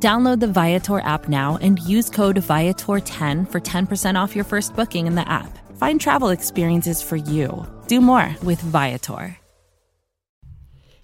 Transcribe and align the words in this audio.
Download 0.00 0.38
the 0.38 0.46
Viator 0.46 1.00
app 1.00 1.28
now 1.28 1.58
and 1.60 1.80
use 1.80 2.08
code 2.08 2.36
Viator10 2.36 3.50
for 3.50 3.60
10% 3.60 4.14
off 4.14 4.36
your 4.36 4.44
first 4.44 4.76
booking 4.76 5.08
in 5.08 5.16
the 5.16 5.28
app. 5.28 5.58
Find 5.76 6.00
travel 6.00 6.28
experiences 6.28 7.02
for 7.02 7.16
you. 7.16 7.66
Do 7.88 8.00
more 8.00 8.36
with 8.44 8.60
Viator. 8.60 9.36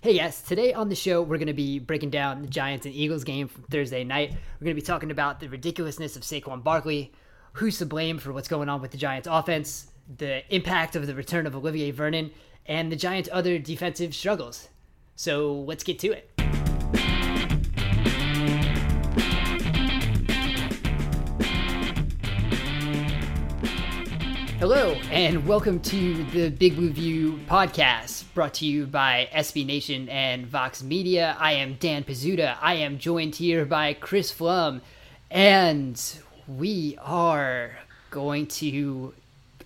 Hey, 0.01 0.13
yes, 0.13 0.43
today 0.43 0.75
on 0.75 0.91
the 0.91 0.95
show, 0.95 1.23
we're 1.23 1.39
going 1.39 1.49
to 1.49 1.55
be 1.55 1.81
breaking 1.81 2.11
down 2.11 2.43
the 2.43 2.47
Giants 2.47 2.87
and 2.87 2.95
Eagles 2.95 3.25
game 3.25 3.49
from 3.49 3.65
Thursday 3.65 4.05
night. 4.05 4.31
We're 4.31 4.65
going 4.65 4.77
to 4.77 4.81
be 4.81 4.87
talking 4.87 5.11
about 5.11 5.41
the 5.41 5.49
ridiculousness 5.49 6.15
of 6.15 6.23
Saquon 6.23 6.63
Barkley, 6.63 7.11
who's 7.55 7.79
to 7.79 7.87
blame 7.87 8.19
for 8.19 8.33
what's 8.33 8.49
going 8.49 8.69
on 8.69 8.81
with 8.81 8.93
the 8.93 8.99
Giants 8.99 9.27
offense, 9.29 9.89
the 10.19 10.43
impact 10.55 10.95
of 10.95 11.07
the 11.07 11.15
return 11.15 11.47
of 11.47 11.57
Olivier 11.57 11.91
Vernon, 11.91 12.31
and 12.67 12.93
the 12.93 12.97
Giants' 12.97 13.29
other 13.33 13.59
defensive 13.59 14.15
struggles. 14.15 14.69
So 15.17 15.55
let's 15.55 15.83
get 15.83 15.99
to 16.01 16.13
it. 16.13 16.34
Hello, 24.59 24.93
and 25.11 25.47
welcome 25.49 25.81
to 25.81 26.25
the 26.27 26.49
Big 26.49 26.77
Blue 26.77 26.91
View 26.91 27.41
podcast, 27.49 28.25
brought 28.35 28.55
to 28.55 28.67
you 28.67 28.87
by 28.87 29.29
SB 29.35 29.67
Nation 29.67 30.09
and 30.09 30.47
Vox 30.47 30.81
Media. 30.83 31.37
I 31.41 31.55
am 31.55 31.75
Dan 31.75 32.05
Pizzuta. 32.05 32.57
I 32.63 32.75
am 32.75 32.99
joined 32.99 33.35
here 33.35 33.65
by 33.65 33.95
Chris 33.95 34.33
Pflum, 34.33 34.81
and 35.29 36.01
we 36.47 36.97
are 37.03 37.77
going 38.11 38.47
to, 38.47 39.13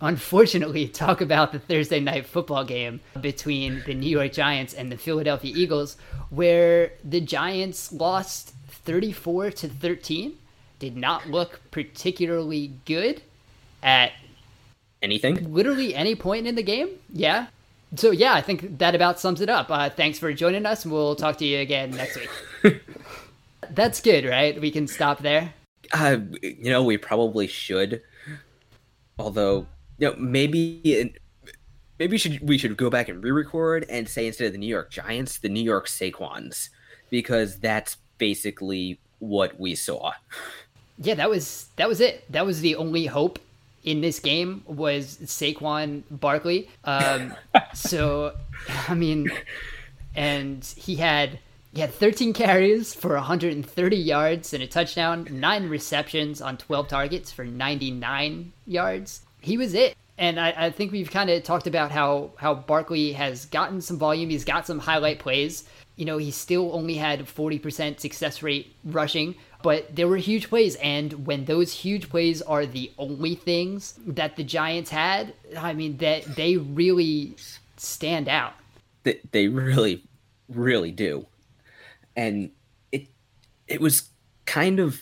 unfortunately, 0.00 0.88
talk 0.88 1.20
about 1.20 1.52
the 1.52 1.58
Thursday 1.58 2.00
night 2.00 2.26
football 2.26 2.64
game 2.64 3.00
between 3.20 3.82
the 3.84 3.94
New 3.94 4.10
York 4.10 4.32
Giants 4.32 4.72
and 4.72 4.90
the 4.90 4.96
Philadelphia 4.96 5.52
Eagles, 5.54 5.98
where 6.30 6.92
the 7.04 7.20
Giants 7.20 7.92
lost 7.92 8.54
34 8.68 9.50
to 9.50 9.68
13. 9.68 10.38
Did 10.78 10.96
not 10.96 11.28
look 11.28 11.60
particularly 11.70 12.72
good 12.86 13.20
at 13.82 14.12
anything? 15.02 15.52
Literally 15.52 15.94
any 15.94 16.14
point 16.14 16.46
in 16.46 16.54
the 16.54 16.62
game. 16.62 16.90
Yeah. 17.12 17.46
So 17.96 18.10
yeah, 18.10 18.34
I 18.34 18.40
think 18.40 18.78
that 18.78 18.94
about 18.94 19.18
sums 19.18 19.40
it 19.40 19.48
up. 19.48 19.70
Uh, 19.70 19.88
thanks 19.90 20.18
for 20.18 20.32
joining 20.32 20.66
us. 20.66 20.84
We'll 20.84 21.16
talk 21.16 21.38
to 21.38 21.44
you 21.44 21.58
again 21.58 21.90
next 21.90 22.16
week. 22.16 22.82
That's 23.70 24.00
good, 24.00 24.24
right? 24.24 24.60
We 24.60 24.70
can 24.70 24.86
stop 24.86 25.20
there. 25.20 25.54
Uh, 25.92 26.18
you 26.42 26.70
know, 26.70 26.82
we 26.82 26.98
probably 26.98 27.46
should. 27.46 28.02
Although, 29.18 29.66
you 29.98 30.08
know, 30.08 30.16
maybe 30.18 31.12
maybe 31.98 32.12
we 32.12 32.18
should 32.18 32.46
we 32.46 32.58
should 32.58 32.76
go 32.76 32.90
back 32.90 33.08
and 33.08 33.22
re-record 33.22 33.86
and 33.88 34.08
say 34.08 34.26
instead 34.26 34.46
of 34.46 34.52
the 34.52 34.58
New 34.58 34.66
York 34.66 34.90
Giants, 34.90 35.38
the 35.38 35.48
New 35.48 35.62
York 35.62 35.86
Saquons, 35.86 36.68
because 37.10 37.58
that's 37.58 37.96
basically 38.18 39.00
what 39.18 39.58
we 39.58 39.74
saw. 39.74 40.12
Yeah, 40.98 41.14
that 41.14 41.30
was 41.30 41.68
that 41.76 41.88
was 41.88 42.00
it. 42.00 42.30
That 42.30 42.44
was 42.44 42.60
the 42.60 42.76
only 42.76 43.06
hope 43.06 43.38
in 43.84 44.00
this 44.00 44.20
game 44.20 44.62
was 44.66 45.18
Saquon 45.24 46.02
Barkley. 46.10 46.68
Um, 46.84 47.34
so, 47.74 48.34
I 48.88 48.94
mean, 48.94 49.30
and 50.14 50.64
he 50.64 50.96
had 50.96 51.38
he 51.72 51.80
had 51.80 51.92
13 51.92 52.32
carries 52.32 52.94
for 52.94 53.14
130 53.14 53.96
yards 53.96 54.54
and 54.54 54.62
a 54.62 54.66
touchdown, 54.66 55.28
nine 55.30 55.68
receptions 55.68 56.40
on 56.40 56.56
12 56.56 56.88
targets 56.88 57.30
for 57.30 57.44
99 57.44 58.52
yards. 58.66 59.22
He 59.40 59.56
was 59.56 59.74
it. 59.74 59.96
And 60.16 60.40
I, 60.40 60.54
I 60.56 60.70
think 60.70 60.90
we've 60.90 61.10
kind 61.10 61.30
of 61.30 61.44
talked 61.44 61.68
about 61.68 61.92
how 61.92 62.32
how 62.36 62.54
Barkley 62.54 63.12
has 63.12 63.46
gotten 63.46 63.80
some 63.80 63.98
volume. 63.98 64.30
He's 64.30 64.44
got 64.44 64.66
some 64.66 64.80
highlight 64.80 65.20
plays. 65.20 65.64
You 65.94 66.04
know, 66.04 66.18
he 66.18 66.30
still 66.30 66.74
only 66.74 66.94
had 66.94 67.20
40% 67.26 68.00
success 68.00 68.42
rate 68.42 68.74
rushing, 68.84 69.34
but 69.62 69.94
there 69.94 70.08
were 70.08 70.16
huge 70.16 70.48
plays, 70.48 70.76
and 70.76 71.26
when 71.26 71.44
those 71.46 71.72
huge 71.72 72.08
plays 72.08 72.42
are 72.42 72.66
the 72.66 72.92
only 72.98 73.34
things 73.34 73.98
that 74.06 74.36
the 74.36 74.44
Giants 74.44 74.90
had, 74.90 75.34
I 75.58 75.72
mean 75.72 75.96
that 75.98 76.24
they 76.36 76.56
really 76.56 77.34
stand 77.76 78.28
out. 78.28 78.54
They, 79.02 79.20
they 79.32 79.48
really, 79.48 80.04
really 80.48 80.92
do, 80.92 81.26
and 82.16 82.50
it 82.92 83.08
it 83.66 83.80
was 83.80 84.10
kind 84.46 84.78
of 84.78 85.00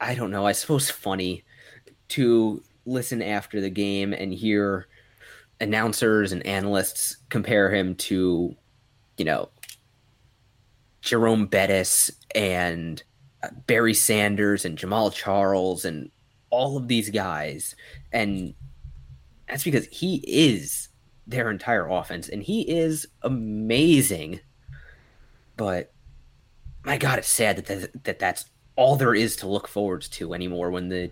I 0.00 0.14
don't 0.14 0.30
know, 0.30 0.46
I 0.46 0.52
suppose 0.52 0.90
funny 0.90 1.44
to 2.08 2.62
listen 2.84 3.22
after 3.22 3.60
the 3.60 3.70
game 3.70 4.12
and 4.12 4.34
hear 4.34 4.86
announcers 5.60 6.32
and 6.32 6.44
analysts 6.46 7.16
compare 7.30 7.72
him 7.74 7.94
to, 7.94 8.54
you 9.16 9.24
know, 9.24 9.48
Jerome 11.00 11.46
Bettis 11.46 12.10
and 12.34 13.02
Barry 13.66 13.94
Sanders 13.94 14.64
and 14.64 14.78
Jamaal 14.78 15.12
Charles 15.12 15.84
and 15.84 16.10
all 16.50 16.76
of 16.76 16.88
these 16.88 17.10
guys. 17.10 17.74
And 18.12 18.54
that's 19.48 19.64
because 19.64 19.86
he 19.86 20.16
is 20.26 20.88
their 21.26 21.50
entire 21.50 21.88
offense 21.88 22.28
and 22.28 22.42
he 22.42 22.62
is 22.62 23.06
amazing. 23.22 24.40
But 25.56 25.92
my 26.84 26.98
God, 26.98 27.18
it's 27.18 27.28
sad 27.28 27.56
that, 27.56 27.66
that, 27.66 28.04
that 28.04 28.18
that's 28.18 28.46
all 28.76 28.96
there 28.96 29.14
is 29.14 29.36
to 29.36 29.48
look 29.48 29.68
forward 29.68 30.02
to 30.02 30.34
anymore 30.34 30.70
when 30.70 30.88
the 30.88 31.10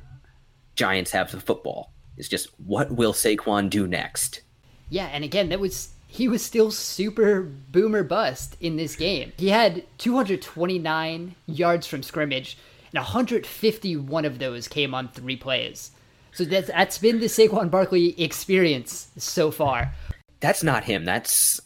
Giants 0.74 1.10
have 1.12 1.30
the 1.30 1.40
football. 1.40 1.92
It's 2.16 2.28
just 2.28 2.48
what 2.58 2.92
will 2.92 3.12
Saquon 3.12 3.70
do 3.70 3.86
next? 3.86 4.42
Yeah, 4.90 5.06
and 5.06 5.24
again, 5.24 5.48
that 5.48 5.60
was 5.60 5.90
he 6.12 6.28
was 6.28 6.44
still 6.44 6.70
super 6.70 7.40
boomer 7.40 8.02
bust 8.02 8.54
in 8.60 8.76
this 8.76 8.96
game. 8.96 9.32
He 9.38 9.48
had 9.48 9.82
229 9.96 11.34
yards 11.46 11.86
from 11.86 12.02
scrimmage, 12.02 12.58
and 12.92 13.02
151 13.02 14.24
of 14.26 14.38
those 14.38 14.68
came 14.68 14.92
on 14.94 15.08
three 15.08 15.36
plays. 15.36 15.90
So 16.32 16.44
that's 16.44 16.68
that's 16.68 16.98
been 16.98 17.18
the 17.18 17.26
Saquon 17.26 17.70
Barkley 17.70 18.20
experience 18.22 19.08
so 19.16 19.50
far. 19.50 19.94
That's 20.40 20.62
not 20.62 20.84
him. 20.84 21.06
That's 21.06 21.58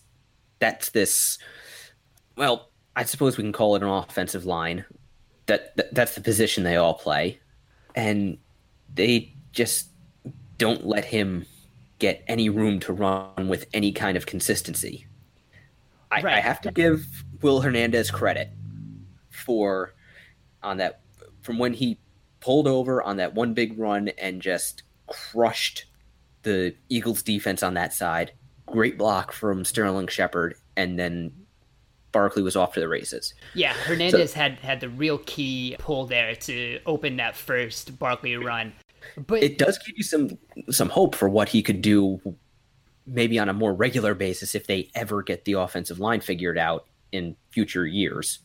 that's 0.61 0.91
this. 0.91 1.39
Well, 2.37 2.71
I 2.95 3.03
suppose 3.03 3.37
we 3.37 3.43
can 3.43 3.53
call 3.53 3.75
it 3.75 3.83
an 3.83 3.89
offensive 3.89 4.45
line. 4.45 4.85
That, 5.47 5.75
that 5.77 5.93
that's 5.93 6.15
the 6.15 6.21
position 6.21 6.63
they 6.63 6.77
all 6.77 6.95
play, 6.95 7.41
and 7.97 8.39
they 8.95 9.35
just 9.51 9.89
don't 10.57 10.87
let 10.87 11.05
him 11.05 11.47
get 11.99 12.25
any 12.27 12.49
room 12.49 12.81
to 12.81 12.93
run 12.93 13.49
with 13.49 13.67
any 13.73 13.93
kind 13.93 14.17
of 14.17 14.27
consistency. 14.27 15.07
I, 16.11 16.21
right. 16.21 16.35
I 16.35 16.41
have 16.41 16.61
to 16.63 16.71
give 16.71 17.25
Will 17.43 17.61
Hernandez 17.61 18.11
credit 18.11 18.51
for 19.31 19.95
on 20.63 20.79
that 20.79 21.01
from 21.43 21.59
when 21.59 21.73
he 21.73 21.99
pulled 22.41 22.69
over 22.69 23.03
on 23.03 23.17
that 23.17 23.35
one 23.35 23.55
big 23.55 23.79
run 23.79 24.09
and 24.19 24.41
just 24.41 24.83
crushed 25.07 25.87
the 26.43 26.75
Eagles 26.89 27.23
defense 27.23 27.63
on 27.63 27.75
that 27.75 27.93
side. 27.93 28.33
Great 28.67 28.99
block 28.99 29.33
from 29.33 29.65
Sterling 29.65 30.09
Shepard, 30.09 30.55
and 30.77 30.99
then 30.99 31.33
Barkley 32.13 32.43
was 32.43 32.57
off 32.57 32.75
to 32.75 32.81
the 32.81 32.89
races. 32.89 33.35
Yeah, 33.55 33.73
Hernandez 33.73 34.33
so, 34.33 34.41
had 34.41 34.59
had 34.61 34.81
the 34.81 34.89
real 34.89 35.19
key 35.19 35.77
pull 35.79 36.07
there 36.07 36.35
to 36.35 36.81
open 36.87 37.17
that 37.17 37.37
first 37.37 37.99
Barkley 37.99 38.37
run. 38.37 38.73
But 39.27 39.43
it 39.43 39.59
does 39.59 39.79
give 39.79 39.97
you 39.97 40.05
some 40.05 40.39
some 40.71 40.89
hope 40.89 41.15
for 41.15 41.29
what 41.29 41.49
he 41.51 41.63
could 41.63 41.83
do 41.83 42.21
maybe 43.07 43.39
on 43.39 43.49
a 43.49 43.53
more 43.53 43.73
regular 43.73 44.15
basis 44.15 44.55
if 44.55 44.67
they 44.67 44.91
ever 44.95 45.23
get 45.23 45.45
the 45.45 45.53
offensive 45.53 46.01
line 46.01 46.21
figured 46.21 46.59
out 46.59 46.87
in 47.13 47.37
future 47.51 47.87
years. 47.87 48.41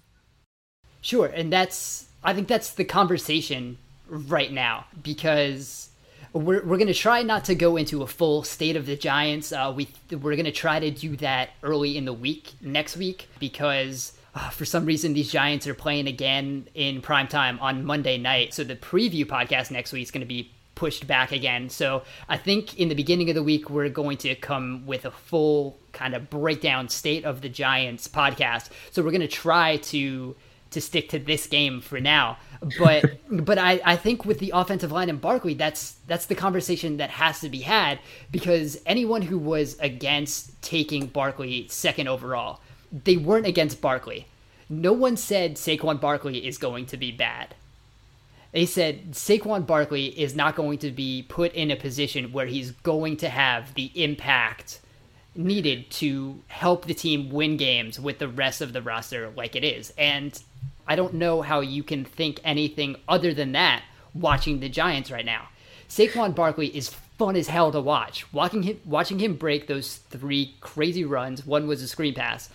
Sure, 1.02 1.26
and 1.26 1.52
that's 1.52 2.08
I 2.24 2.34
think 2.34 2.48
that's 2.48 2.74
the 2.74 2.86
conversation 2.86 3.78
right 4.08 4.52
now 4.52 4.86
because 5.02 5.90
we're, 6.34 6.64
we're 6.64 6.78
going 6.78 6.88
to 6.88 6.94
try 6.94 7.24
not 7.24 7.46
to 7.46 7.56
go 7.56 7.78
into 7.78 8.04
a 8.04 8.08
full 8.08 8.44
state 8.44 8.76
of 8.76 8.86
the 8.86 8.96
Giants. 8.96 9.52
Uh, 9.52 9.74
we 9.76 9.88
we're 10.12 10.36
going 10.36 10.46
to 10.46 10.52
try 10.52 10.80
to 10.80 10.92
do 10.92 11.16
that 11.18 11.50
early 11.64 11.98
in 11.98 12.06
the 12.06 12.14
week 12.14 12.54
next 12.62 12.98
week 12.98 13.28
because 13.40 14.14
uh, 14.36 14.50
for 14.50 14.66
some 14.66 14.86
reason 14.86 15.14
these 15.14 15.32
Giants 15.32 15.66
are 15.66 15.74
playing 15.74 16.08
again 16.08 16.68
in 16.76 17.02
prime 17.02 17.28
time 17.28 17.60
on 17.60 17.84
Monday 17.84 18.18
night. 18.18 18.54
So 18.54 18.64
the 18.64 18.76
preview 18.76 19.26
podcast 19.26 19.72
next 19.72 19.92
week 19.92 20.04
is 20.04 20.12
going 20.12 20.22
to 20.22 20.28
be 20.28 20.52
pushed 20.82 21.06
back 21.06 21.32
again. 21.32 21.70
So 21.70 22.02
I 22.28 22.38
think 22.38 22.80
in 22.80 22.90
the 22.90 22.96
beginning 22.96 23.30
of 23.30 23.36
the 23.36 23.44
week 23.44 23.70
we're 23.70 23.88
going 23.88 24.18
to 24.18 24.34
come 24.34 24.88
with 24.88 25.06
a 25.06 25.12
full 25.12 25.78
kind 25.92 26.16
of 26.16 26.28
breakdown 26.28 26.90
state 26.90 27.24
of 27.24 27.42
the 27.42 27.50
Giants 27.50 28.08
podcast. 28.08 28.72
So 28.90 29.04
we're 29.04 29.12
going 29.12 29.22
to 29.22 29.28
try 29.28 29.78
to 29.78 30.36
to 30.72 30.82
stick 30.82 31.10
to 31.10 31.20
this 31.20 31.46
game 31.46 31.82
for 31.82 32.00
now. 32.00 32.40
But 32.80 33.06
but 33.30 33.60
I, 33.60 33.80
I 33.86 33.96
think 33.96 34.26
with 34.26 34.40
the 34.40 34.54
offensive 34.56 34.92
line 34.92 35.08
and 35.08 35.22
Barkley, 35.22 35.54
that's 35.54 35.98
that's 36.08 36.26
the 36.26 36.34
conversation 36.34 36.98
that 36.98 37.12
has 37.12 37.42
to 37.42 37.50
be 37.50 37.60
had 37.60 38.00
because 38.32 38.82
anyone 38.88 39.22
who 39.22 39.38
was 39.38 39.78
against 39.82 40.60
taking 40.64 41.06
Barkley 41.06 41.68
second 41.68 42.08
overall, 42.08 42.60
they 42.92 43.18
weren't 43.18 43.46
against 43.46 43.82
Barkley. 43.82 44.26
No 44.68 44.94
one 44.94 45.16
said 45.16 45.58
Saquon 45.58 46.02
Barkley 46.02 46.48
is 46.48 46.58
going 46.58 46.88
to 46.88 46.98
be 46.98 47.12
bad. 47.12 47.54
They 48.52 48.66
said 48.66 49.12
Saquon 49.12 49.66
Barkley 49.66 50.08
is 50.08 50.36
not 50.36 50.56
going 50.56 50.80
to 50.80 50.92
be 50.92 51.26
put 51.28 51.54
in 51.54 51.72
a 51.72 51.76
position 51.76 52.34
where 52.34 52.48
he's 52.48 52.72
going 52.72 53.18
to 53.18 53.30
have 53.30 53.74
the 53.76 53.92
impact 53.96 54.80
needed 55.34 55.90
to 55.90 56.42
help 56.48 56.86
the 56.86 56.94
team 56.94 57.30
win 57.30 57.56
games 57.56 58.00
with 58.00 58.20
the 58.20 58.28
rest 58.28 58.62
of 58.62 58.74
the 58.74 58.82
roster 58.82 59.30
like 59.38 59.56
it 59.56 59.64
is. 59.64 59.94
And 59.98 60.42
I 60.86 60.96
don't 60.96 61.14
know 61.14 61.42
how 61.42 61.62
you 61.62 61.84
can 61.84 62.04
think 62.04 62.42
anything 62.44 62.98
other 63.08 63.34
than 63.34 63.54
that 63.54 63.84
watching 64.14 64.60
the 64.60 64.68
Giants 64.68 65.12
right 65.12 65.26
now. 65.26 65.48
Saquon 65.88 66.36
Barkley 66.36 66.68
is 66.68 66.90
fun 67.18 67.36
as 67.36 67.48
hell 67.48 67.72
to 67.72 67.80
watch. 67.80 68.32
Watching 68.34 68.64
him 68.64 68.80
watching 68.86 69.20
him 69.20 69.36
break 69.36 69.68
those 69.68 69.98
three 70.10 70.56
crazy 70.60 71.06
runs, 71.06 71.46
one 71.46 71.68
was 71.68 71.82
a 71.82 71.88
screen 71.88 72.14
pass. 72.14 72.50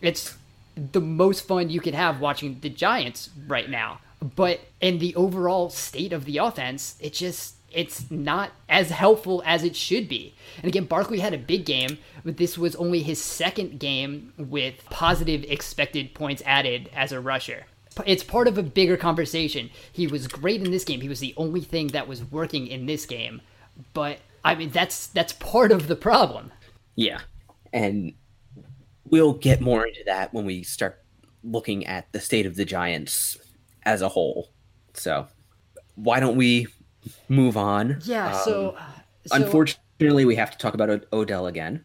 It's 0.00 0.36
the 0.76 1.00
most 1.00 1.46
fun 1.46 1.70
you 1.70 1.80
can 1.80 1.94
have 1.94 2.20
watching 2.20 2.58
the 2.60 2.70
Giants 2.70 3.30
right 3.46 3.70
now. 3.70 4.00
But 4.22 4.60
in 4.80 4.98
the 4.98 5.14
overall 5.16 5.68
state 5.68 6.12
of 6.12 6.24
the 6.24 6.38
offense, 6.38 6.96
it 7.00 7.12
just 7.12 7.56
it's 7.72 8.10
not 8.10 8.52
as 8.68 8.90
helpful 8.90 9.42
as 9.46 9.64
it 9.64 9.74
should 9.74 10.08
be. 10.08 10.34
And 10.58 10.66
again, 10.66 10.84
Barkley 10.84 11.18
had 11.18 11.34
a 11.34 11.38
big 11.38 11.64
game, 11.64 11.98
but 12.24 12.36
this 12.36 12.58
was 12.58 12.76
only 12.76 13.02
his 13.02 13.20
second 13.20 13.80
game 13.80 14.32
with 14.36 14.84
positive 14.90 15.44
expected 15.44 16.14
points 16.14 16.42
added 16.44 16.90
as 16.94 17.12
a 17.12 17.20
rusher. 17.20 17.64
It's 18.06 18.22
part 18.22 18.46
of 18.46 18.58
a 18.58 18.62
bigger 18.62 18.96
conversation. 18.96 19.70
He 19.92 20.06
was 20.06 20.28
great 20.28 20.62
in 20.62 20.70
this 20.70 20.84
game. 20.84 21.00
He 21.00 21.08
was 21.08 21.20
the 21.20 21.34
only 21.36 21.60
thing 21.60 21.88
that 21.88 22.08
was 22.08 22.22
working 22.24 22.66
in 22.66 22.86
this 22.86 23.06
game. 23.06 23.40
But 23.92 24.18
I 24.44 24.54
mean 24.54 24.70
that's 24.70 25.08
that's 25.08 25.32
part 25.32 25.72
of 25.72 25.88
the 25.88 25.96
problem. 25.96 26.52
Yeah. 26.94 27.20
And 27.72 28.12
we'll 29.04 29.34
get 29.34 29.60
more 29.60 29.86
into 29.86 30.02
that 30.06 30.32
when 30.32 30.44
we 30.44 30.62
start 30.62 31.02
looking 31.42 31.86
at 31.86 32.12
the 32.12 32.20
state 32.20 32.46
of 32.46 32.54
the 32.54 32.64
Giants 32.64 33.36
as 33.84 34.02
a 34.02 34.08
whole. 34.08 34.50
So, 34.94 35.26
why 35.94 36.20
don't 36.20 36.36
we 36.36 36.66
move 37.28 37.56
on? 37.56 38.00
Yeah. 38.04 38.36
Um, 38.36 38.44
so, 38.44 38.76
so, 39.26 39.36
unfortunately, 39.36 40.24
we 40.24 40.36
have 40.36 40.50
to 40.50 40.58
talk 40.58 40.74
about 40.74 41.04
Odell 41.12 41.46
again. 41.46 41.84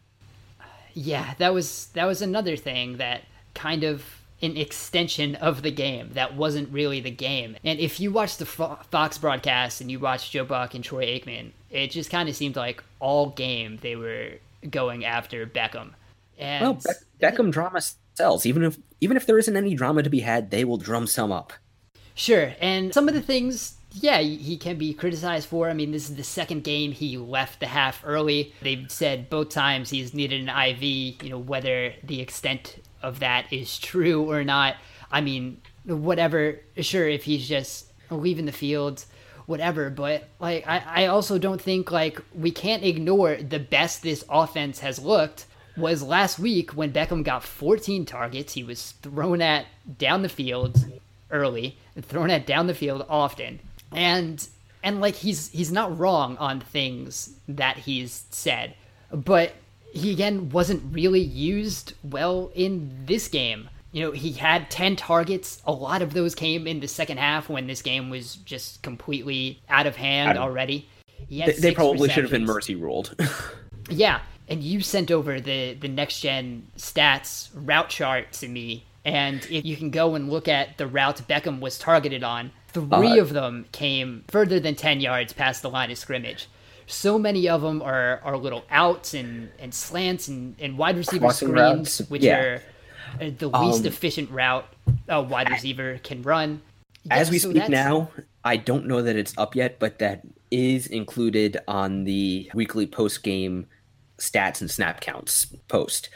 Yeah, 0.94 1.34
that 1.38 1.54
was 1.54 1.88
that 1.94 2.06
was 2.06 2.22
another 2.22 2.56
thing 2.56 2.96
that 2.96 3.22
kind 3.54 3.84
of 3.84 4.04
an 4.40 4.56
extension 4.56 5.34
of 5.36 5.62
the 5.62 5.70
game 5.70 6.10
that 6.12 6.36
wasn't 6.36 6.72
really 6.72 7.00
the 7.00 7.10
game. 7.10 7.56
And 7.64 7.78
if 7.78 7.98
you 7.98 8.12
watch 8.12 8.36
the 8.36 8.46
Fox 8.46 9.18
broadcast 9.18 9.80
and 9.80 9.90
you 9.90 9.98
watch 9.98 10.30
Joe 10.30 10.44
Buck 10.44 10.74
and 10.74 10.84
Troy 10.84 11.06
Aikman, 11.06 11.50
it 11.70 11.90
just 11.90 12.10
kind 12.10 12.28
of 12.28 12.36
seemed 12.36 12.56
like 12.56 12.82
all 13.00 13.30
game 13.30 13.78
they 13.82 13.96
were 13.96 14.32
going 14.70 15.04
after 15.04 15.46
Beckham. 15.46 15.90
And 16.38 16.62
well, 16.62 16.74
Be- 16.74 17.26
Beckham 17.26 17.50
drama 17.50 17.80
sells. 18.14 18.46
Even 18.46 18.62
if 18.64 18.78
even 19.00 19.16
if 19.16 19.26
there 19.26 19.38
isn't 19.38 19.56
any 19.56 19.74
drama 19.74 20.02
to 20.02 20.10
be 20.10 20.20
had, 20.20 20.50
they 20.50 20.64
will 20.64 20.76
drum 20.76 21.06
some 21.06 21.32
up. 21.32 21.52
Sure, 22.18 22.52
and 22.60 22.92
some 22.92 23.06
of 23.06 23.14
the 23.14 23.22
things 23.22 23.76
yeah, 23.92 24.18
he 24.18 24.56
can 24.56 24.76
be 24.76 24.92
criticized 24.92 25.48
for. 25.48 25.70
I 25.70 25.72
mean, 25.72 25.92
this 25.92 26.10
is 26.10 26.16
the 26.16 26.24
second 26.24 26.64
game 26.64 26.90
he 26.90 27.16
left 27.16 27.60
the 27.60 27.66
half 27.66 28.02
early. 28.04 28.52
They've 28.60 28.90
said 28.90 29.30
both 29.30 29.50
times 29.50 29.90
he's 29.90 30.12
needed 30.12 30.40
an 30.40 30.48
IV, 30.48 30.82
you 30.82 31.30
know, 31.30 31.38
whether 31.38 31.94
the 32.02 32.20
extent 32.20 32.82
of 33.02 33.20
that 33.20 33.52
is 33.52 33.78
true 33.78 34.30
or 34.30 34.42
not. 34.42 34.74
I 35.12 35.20
mean, 35.20 35.60
whatever, 35.84 36.60
sure, 36.80 37.08
if 37.08 37.22
he's 37.22 37.48
just 37.48 37.86
leaving 38.10 38.46
the 38.46 38.52
field, 38.52 39.04
whatever. 39.46 39.88
But, 39.88 40.28
like, 40.40 40.66
I, 40.66 41.04
I 41.04 41.06
also 41.06 41.38
don't 41.38 41.62
think, 41.62 41.92
like, 41.92 42.20
we 42.34 42.50
can't 42.50 42.82
ignore 42.82 43.36
the 43.36 43.60
best 43.60 44.02
this 44.02 44.24
offense 44.28 44.80
has 44.80 44.98
looked 44.98 45.46
was 45.76 46.02
last 46.02 46.40
week 46.40 46.72
when 46.72 46.92
Beckham 46.92 47.22
got 47.22 47.44
14 47.44 48.04
targets. 48.04 48.54
He 48.54 48.64
was 48.64 48.92
thrown 49.02 49.40
at 49.40 49.66
down 49.98 50.22
the 50.22 50.28
field 50.28 50.84
early, 51.30 51.76
and 51.94 52.04
thrown 52.04 52.30
it 52.30 52.46
down 52.46 52.66
the 52.66 52.74
field 52.74 53.04
often 53.08 53.60
and 53.92 54.48
and 54.82 55.00
like 55.00 55.14
he's 55.14 55.48
he's 55.48 55.72
not 55.72 55.96
wrong 55.98 56.36
on 56.38 56.60
things 56.60 57.34
that 57.48 57.78
he's 57.78 58.24
said, 58.30 58.74
but 59.10 59.54
he 59.92 60.12
again 60.12 60.50
wasn't 60.50 60.82
really 60.92 61.20
used 61.20 61.94
well 62.04 62.50
in 62.54 63.04
this 63.06 63.28
game. 63.28 63.68
You 63.90 64.04
know, 64.04 64.10
he 64.12 64.32
had 64.32 64.70
10 64.70 64.96
targets. 64.96 65.62
A 65.64 65.72
lot 65.72 66.02
of 66.02 66.12
those 66.12 66.34
came 66.34 66.66
in 66.66 66.80
the 66.80 66.88
second 66.88 67.16
half 67.16 67.48
when 67.48 67.66
this 67.66 67.80
game 67.80 68.10
was 68.10 68.36
just 68.36 68.82
completely 68.82 69.62
out 69.70 69.86
of 69.86 69.96
hand 69.96 70.36
already. 70.36 70.86
They, 71.30 71.52
they 71.52 71.74
probably 71.74 72.10
should 72.10 72.24
have 72.24 72.30
been 72.30 72.44
mercy 72.44 72.74
ruled. 72.74 73.16
yeah, 73.90 74.20
and 74.46 74.62
you 74.62 74.82
sent 74.82 75.10
over 75.10 75.40
the 75.40 75.72
the 75.74 75.88
next 75.88 76.20
gen 76.20 76.68
stats 76.76 77.48
route 77.54 77.88
chart 77.88 78.32
to 78.32 78.48
me 78.48 78.84
and 79.08 79.42
if 79.50 79.64
you 79.64 79.74
can 79.74 79.90
go 79.90 80.14
and 80.14 80.28
look 80.28 80.48
at 80.48 80.76
the 80.76 80.86
routes 80.86 81.22
Beckham 81.22 81.60
was 81.60 81.78
targeted 81.78 82.22
on, 82.22 82.50
Three 82.72 83.18
uh, 83.18 83.22
of 83.22 83.32
them 83.32 83.64
came 83.72 84.24
further 84.28 84.60
than 84.60 84.74
10 84.74 85.00
yards 85.00 85.32
past 85.32 85.62
the 85.62 85.70
line 85.70 85.90
of 85.90 85.96
scrimmage. 85.96 86.46
So 86.86 87.18
many 87.18 87.48
of 87.48 87.62
them 87.62 87.80
are, 87.80 88.20
are 88.22 88.36
little 88.36 88.64
outs 88.70 89.14
and, 89.14 89.50
and 89.58 89.72
slants 89.72 90.28
and, 90.28 90.54
and 90.58 90.76
wide 90.76 90.98
receiver 90.98 91.30
screens, 91.30 91.54
routes. 91.54 92.00
which 92.10 92.22
yeah. 92.22 92.38
are 92.38 92.62
uh, 93.20 93.30
the 93.38 93.48
least 93.48 93.80
um, 93.80 93.86
efficient 93.86 94.30
route 94.30 94.66
a 95.08 95.22
wide 95.22 95.50
receiver 95.50 95.98
can 96.02 96.22
run. 96.22 96.60
Yeah, 97.04 97.16
as 97.16 97.30
we 97.30 97.38
so 97.38 97.50
speak 97.50 97.70
now, 97.70 98.10
I 98.44 98.56
don't 98.56 98.86
know 98.86 99.00
that 99.00 99.16
it's 99.16 99.36
up 99.38 99.56
yet, 99.56 99.78
but 99.78 99.98
that 100.00 100.22
is 100.50 100.86
included 100.86 101.56
on 101.66 102.04
the 102.04 102.50
weekly 102.54 102.86
post 102.86 103.22
game 103.22 103.66
stats 104.18 104.60
and 104.60 104.70
snap 104.70 105.00
counts 105.00 105.46
post. 105.68 106.10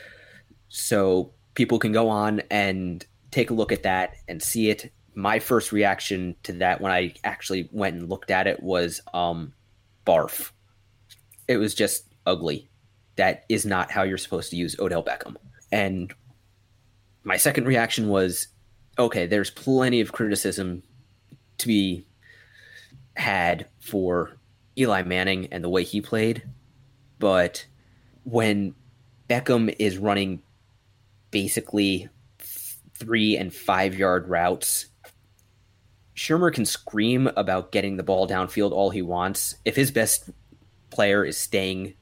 So 0.68 1.32
people 1.54 1.78
can 1.78 1.93
go 1.93 2.08
on 2.08 2.43
and 2.50 3.04
take 3.31 3.50
a 3.50 3.54
look 3.54 3.72
at 3.72 3.82
that 3.82 4.14
and 4.28 4.43
see 4.43 4.70
it 4.70 4.93
my 5.14 5.38
first 5.38 5.72
reaction 5.72 6.34
to 6.43 6.52
that 6.54 6.81
when 6.81 6.93
I 6.93 7.14
actually 7.25 7.69
went 7.72 7.96
and 7.96 8.08
looked 8.08 8.31
at 8.31 8.46
it 8.46 8.62
was 8.62 9.00
um, 9.12 9.52
barf. 10.06 10.50
It 11.49 11.58
was 11.58 11.75
just 11.75 12.06
ugly. 12.25 12.69
That 13.16 13.44
is 13.49 13.66
not 13.66 13.90
how 13.90 14.04
you're 14.04 14.19
supposed 14.19 14.50
to 14.50 14.56
use 14.56 14.78
Odell 14.78 15.02
Beckham. 15.02 15.37
And 15.70 16.12
my 17.25 17.37
second 17.37 17.66
reaction 17.66 18.08
was 18.08 18.49
okay, 18.99 19.26
there's 19.26 19.50
plenty 19.50 20.00
of 20.00 20.12
criticism 20.12 20.82
to 21.58 21.66
be 21.66 22.04
had 23.16 23.66
for 23.81 24.37
Eli 24.76 25.02
Manning 25.02 25.49
and 25.50 25.62
the 25.64 25.69
way 25.69 25.84
he 25.84 26.00
played. 26.00 26.43
But 27.18 27.66
when 28.25 28.75
Beckham 29.28 29.75
is 29.78 29.99
running 29.99 30.42
basically 31.32 32.08
three 32.38 33.36
and 33.36 33.52
five 33.52 33.96
yard 33.96 34.28
routes 34.28 34.86
Shurmur 36.14 36.52
can 36.52 36.66
scream 36.66 37.28
about 37.36 37.72
getting 37.72 37.96
the 37.96 38.02
ball 38.02 38.28
downfield 38.28 38.72
all 38.72 38.90
he 38.90 39.02
wants. 39.02 39.56
If 39.64 39.76
his 39.76 39.90
best 39.90 40.30
player 40.90 41.24
is 41.24 41.36
staying 41.36 41.94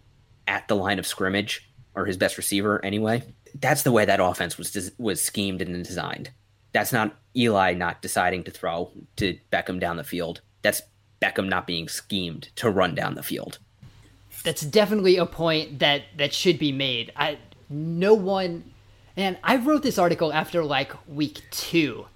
at 0.49 0.66
the 0.68 0.76
line 0.76 0.99
of 0.99 1.06
scrimmage, 1.06 1.70
or 1.94 2.06
his 2.06 2.16
best 2.16 2.37
receiver 2.37 2.84
anyway, 2.84 3.22
that's 3.54 3.82
the 3.82 3.92
way 3.92 4.04
that 4.04 4.20
offense 4.20 4.58
was 4.58 4.92
was 4.99 5.22
schemed 5.22 5.62
and 5.62 5.84
designed. 5.84 6.30
That's 6.72 6.92
not 6.92 7.16
Eli 7.37 7.75
not 7.75 8.02
deciding 8.02 8.44
to 8.44 8.50
throw 8.50 8.92
to 9.16 9.38
Beckham 9.52 9.80
down 9.80 9.96
the 9.96 10.04
field. 10.04 10.40
That's 10.62 10.82
Beckham 11.20 11.49
not 11.49 11.66
being 11.66 11.88
schemed 11.88 12.50
to 12.56 12.70
run 12.70 12.94
down 12.94 13.14
the 13.14 13.22
field. 13.22 13.58
That's 14.44 14.62
definitely 14.62 15.16
a 15.16 15.26
point 15.26 15.80
that 15.80 16.02
that 16.16 16.32
should 16.32 16.58
be 16.58 16.72
made. 16.72 17.12
I 17.16 17.38
no 17.68 18.14
one 18.14 18.72
and 19.21 19.39
I 19.45 19.57
wrote 19.57 19.83
this 19.83 19.99
article 19.99 20.33
after 20.33 20.65
like 20.65 20.93
week 21.09 21.43
2 21.50 22.07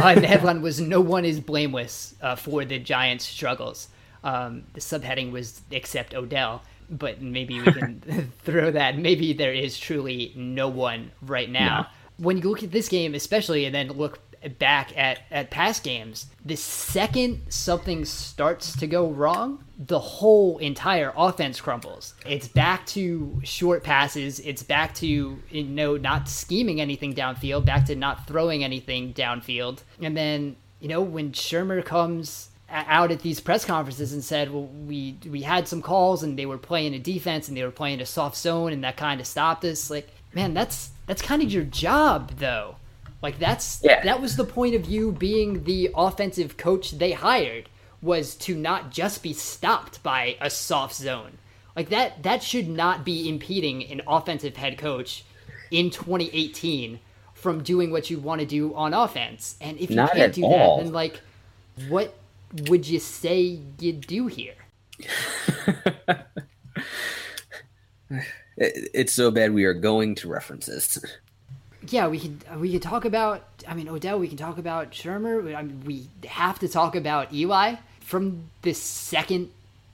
uh, 0.00 0.14
the 0.14 0.26
headline 0.26 0.62
was 0.62 0.80
"No 0.80 1.00
one 1.00 1.24
is 1.24 1.40
blameless 1.40 2.14
uh, 2.22 2.36
for 2.36 2.64
the 2.64 2.78
Giants' 2.78 3.24
struggles." 3.24 3.88
Um, 4.22 4.64
the 4.74 4.80
subheading 4.80 5.32
was 5.32 5.62
"Except 5.70 6.14
Odell," 6.14 6.62
but 6.88 7.20
maybe 7.20 7.60
we 7.60 7.72
can 7.72 8.32
throw 8.44 8.70
that. 8.70 8.98
Maybe 8.98 9.32
there 9.32 9.52
is 9.52 9.78
truly 9.78 10.32
no 10.36 10.68
one 10.68 11.10
right 11.22 11.50
now. 11.50 11.88
When 12.18 12.36
you 12.38 12.48
look 12.48 12.62
at 12.62 12.70
this 12.70 12.88
game, 12.88 13.14
especially, 13.14 13.64
and 13.64 13.74
then 13.74 13.88
look 13.88 14.20
back 14.58 14.96
at, 14.96 15.20
at 15.30 15.50
past 15.50 15.84
games, 15.84 16.26
the 16.44 16.56
second 16.56 17.42
something 17.50 18.04
starts 18.04 18.76
to 18.78 18.86
go 18.86 19.08
wrong, 19.10 19.64
the 19.78 19.98
whole 19.98 20.58
entire 20.58 21.12
offense 21.16 21.60
crumbles. 21.60 22.14
It's 22.26 22.48
back 22.48 22.86
to 22.86 23.40
short 23.44 23.84
passes. 23.84 24.40
It's 24.40 24.62
back 24.62 24.94
to 24.96 25.06
you 25.06 25.64
know 25.64 25.96
not 25.96 26.28
scheming 26.28 26.80
anything 26.80 27.14
downfield, 27.14 27.64
back 27.64 27.86
to 27.86 27.94
not 27.94 28.26
throwing 28.26 28.64
anything 28.64 29.12
downfield. 29.12 29.80
And 30.00 30.16
then, 30.16 30.56
you 30.80 30.88
know, 30.88 31.02
when 31.02 31.32
Shurmur 31.32 31.84
comes 31.84 32.48
out 32.70 33.10
at 33.10 33.20
these 33.20 33.40
press 33.40 33.64
conferences 33.64 34.12
and 34.12 34.24
said, 34.24 34.52
"Well, 34.52 34.66
we 34.66 35.18
we 35.28 35.42
had 35.42 35.68
some 35.68 35.82
calls 35.82 36.22
and 36.22 36.38
they 36.38 36.46
were 36.46 36.58
playing 36.58 36.94
a 36.94 36.98
defense 36.98 37.48
and 37.48 37.56
they 37.56 37.64
were 37.64 37.70
playing 37.70 38.00
a 38.00 38.06
soft 38.06 38.36
zone 38.36 38.72
and 38.72 38.84
that 38.84 38.96
kind 38.96 39.20
of 39.20 39.26
stopped 39.26 39.64
us." 39.64 39.90
Like, 39.90 40.08
man, 40.34 40.54
that's 40.54 40.90
that's 41.06 41.22
kind 41.22 41.42
of 41.42 41.52
your 41.52 41.64
job 41.64 42.32
though. 42.38 42.76
Like 43.22 43.38
that's 43.38 43.80
Yeah. 43.82 44.02
that 44.04 44.20
was 44.20 44.36
the 44.36 44.44
point 44.44 44.74
of 44.74 44.86
you 44.86 45.12
being 45.12 45.64
the 45.64 45.90
offensive 45.94 46.56
coach 46.56 46.92
they 46.92 47.12
hired 47.12 47.68
was 48.02 48.34
to 48.34 48.54
not 48.56 48.90
just 48.90 49.22
be 49.22 49.32
stopped 49.34 50.02
by 50.02 50.36
a 50.40 50.48
soft 50.50 50.94
zone. 50.94 51.38
Like 51.76 51.90
that 51.90 52.22
that 52.22 52.42
should 52.42 52.68
not 52.68 53.04
be 53.04 53.28
impeding 53.28 53.84
an 53.90 54.00
offensive 54.06 54.56
head 54.56 54.78
coach 54.78 55.24
in 55.70 55.90
2018 55.90 56.98
from 57.34 57.62
doing 57.62 57.90
what 57.90 58.10
you 58.10 58.18
want 58.18 58.40
to 58.40 58.46
do 58.46 58.74
on 58.74 58.92
offense. 58.94 59.56
And 59.60 59.78
if 59.78 59.90
you 59.90 59.96
Not 59.96 60.12
can't 60.12 60.34
do 60.34 60.44
all. 60.44 60.78
that, 60.78 60.84
then 60.84 60.92
like 60.92 61.20
what 61.88 62.14
would 62.68 62.86
you 62.88 62.98
say 62.98 63.60
you 63.78 63.92
do 63.92 64.26
here? 64.26 64.54
It's 68.62 69.12
so 69.14 69.30
bad 69.30 69.54
we 69.54 69.64
are 69.64 69.72
going 69.74 70.14
to 70.16 70.28
references. 70.28 71.02
Yeah, 71.90 72.08
we 72.08 72.20
could 72.20 72.60
we 72.60 72.72
could 72.72 72.82
talk 72.82 73.04
about. 73.04 73.44
I 73.66 73.74
mean, 73.74 73.88
Odell. 73.88 74.18
We 74.18 74.28
can 74.28 74.36
talk 74.36 74.58
about 74.58 74.92
Shurmur. 74.92 75.54
I 75.54 75.62
mean, 75.62 75.82
we 75.84 76.06
have 76.26 76.58
to 76.60 76.68
talk 76.68 76.96
about 76.96 77.32
Eli 77.32 77.76
from 78.00 78.50
the 78.62 78.72
second 78.72 79.50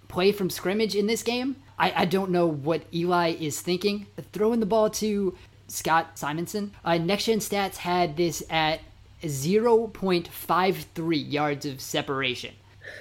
play 0.09 0.33
from 0.33 0.51
scrimmage 0.51 0.95
in 0.95 1.07
this 1.07 1.23
game. 1.23 1.57
I, 1.79 2.03
I 2.03 2.05
don't 2.05 2.31
know 2.31 2.47
what 2.47 2.83
Eli 2.95 3.33
is 3.33 3.61
thinking. 3.61 4.07
Throwing 4.33 4.61
the 4.61 4.67
ball 4.67 4.91
to 4.91 5.37
Scott 5.69 6.19
Simonson. 6.19 6.73
Uh, 6.85 6.99
Next 6.99 7.25
Gen 7.25 7.39
Stats 7.39 7.77
had 7.77 8.17
this 8.17 8.43
at 8.49 8.81
0.53 9.23 11.33
yards 11.33 11.67
of 11.67 11.81
separation, 11.81 12.55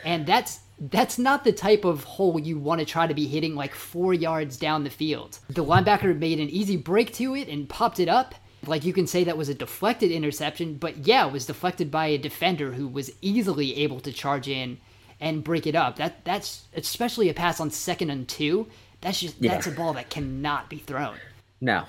and 0.03 0.25
that's 0.25 0.59
that's 0.77 1.17
not 1.17 1.45
the 1.45 1.53
type 1.53 1.85
of 1.85 2.03
hole 2.03 2.37
you 2.37 2.59
want 2.59 2.79
to 2.79 2.85
try 2.85 3.07
to 3.07 3.13
be 3.13 3.27
hitting 3.27 3.55
like 3.55 3.73
four 3.73 4.13
yards 4.13 4.57
down 4.57 4.83
the 4.83 4.89
field. 4.89 5.39
The 5.49 5.63
linebacker 5.63 6.17
made 6.17 6.39
an 6.39 6.49
easy 6.49 6.75
break 6.75 7.13
to 7.13 7.35
it 7.35 7.47
and 7.47 7.69
popped 7.69 7.99
it 7.99 8.09
up. 8.09 8.35
Like 8.67 8.85
you 8.85 8.93
can 8.93 9.07
say 9.07 9.23
that 9.23 9.37
was 9.37 9.49
a 9.49 9.53
deflected 9.53 10.11
interception, 10.11 10.75
but 10.75 11.05
yeah, 11.07 11.25
it 11.27 11.33
was 11.33 11.45
deflected 11.45 11.91
by 11.91 12.07
a 12.07 12.17
defender 12.17 12.71
who 12.71 12.87
was 12.87 13.11
easily 13.21 13.75
able 13.77 13.99
to 14.01 14.11
charge 14.11 14.47
in 14.47 14.79
and 15.19 15.43
break 15.43 15.65
it 15.67 15.75
up. 15.75 15.95
That 15.97 16.23
that's 16.25 16.65
especially 16.75 17.29
a 17.29 17.33
pass 17.33 17.59
on 17.59 17.71
second 17.71 18.09
and 18.09 18.27
two. 18.27 18.67
That's 19.01 19.19
just 19.19 19.35
Yeah. 19.39 19.51
that's 19.51 19.67
a 19.67 19.71
ball 19.71 19.93
that 19.93 20.09
cannot 20.09 20.69
be 20.69 20.77
thrown. 20.77 21.15
No. 21.61 21.85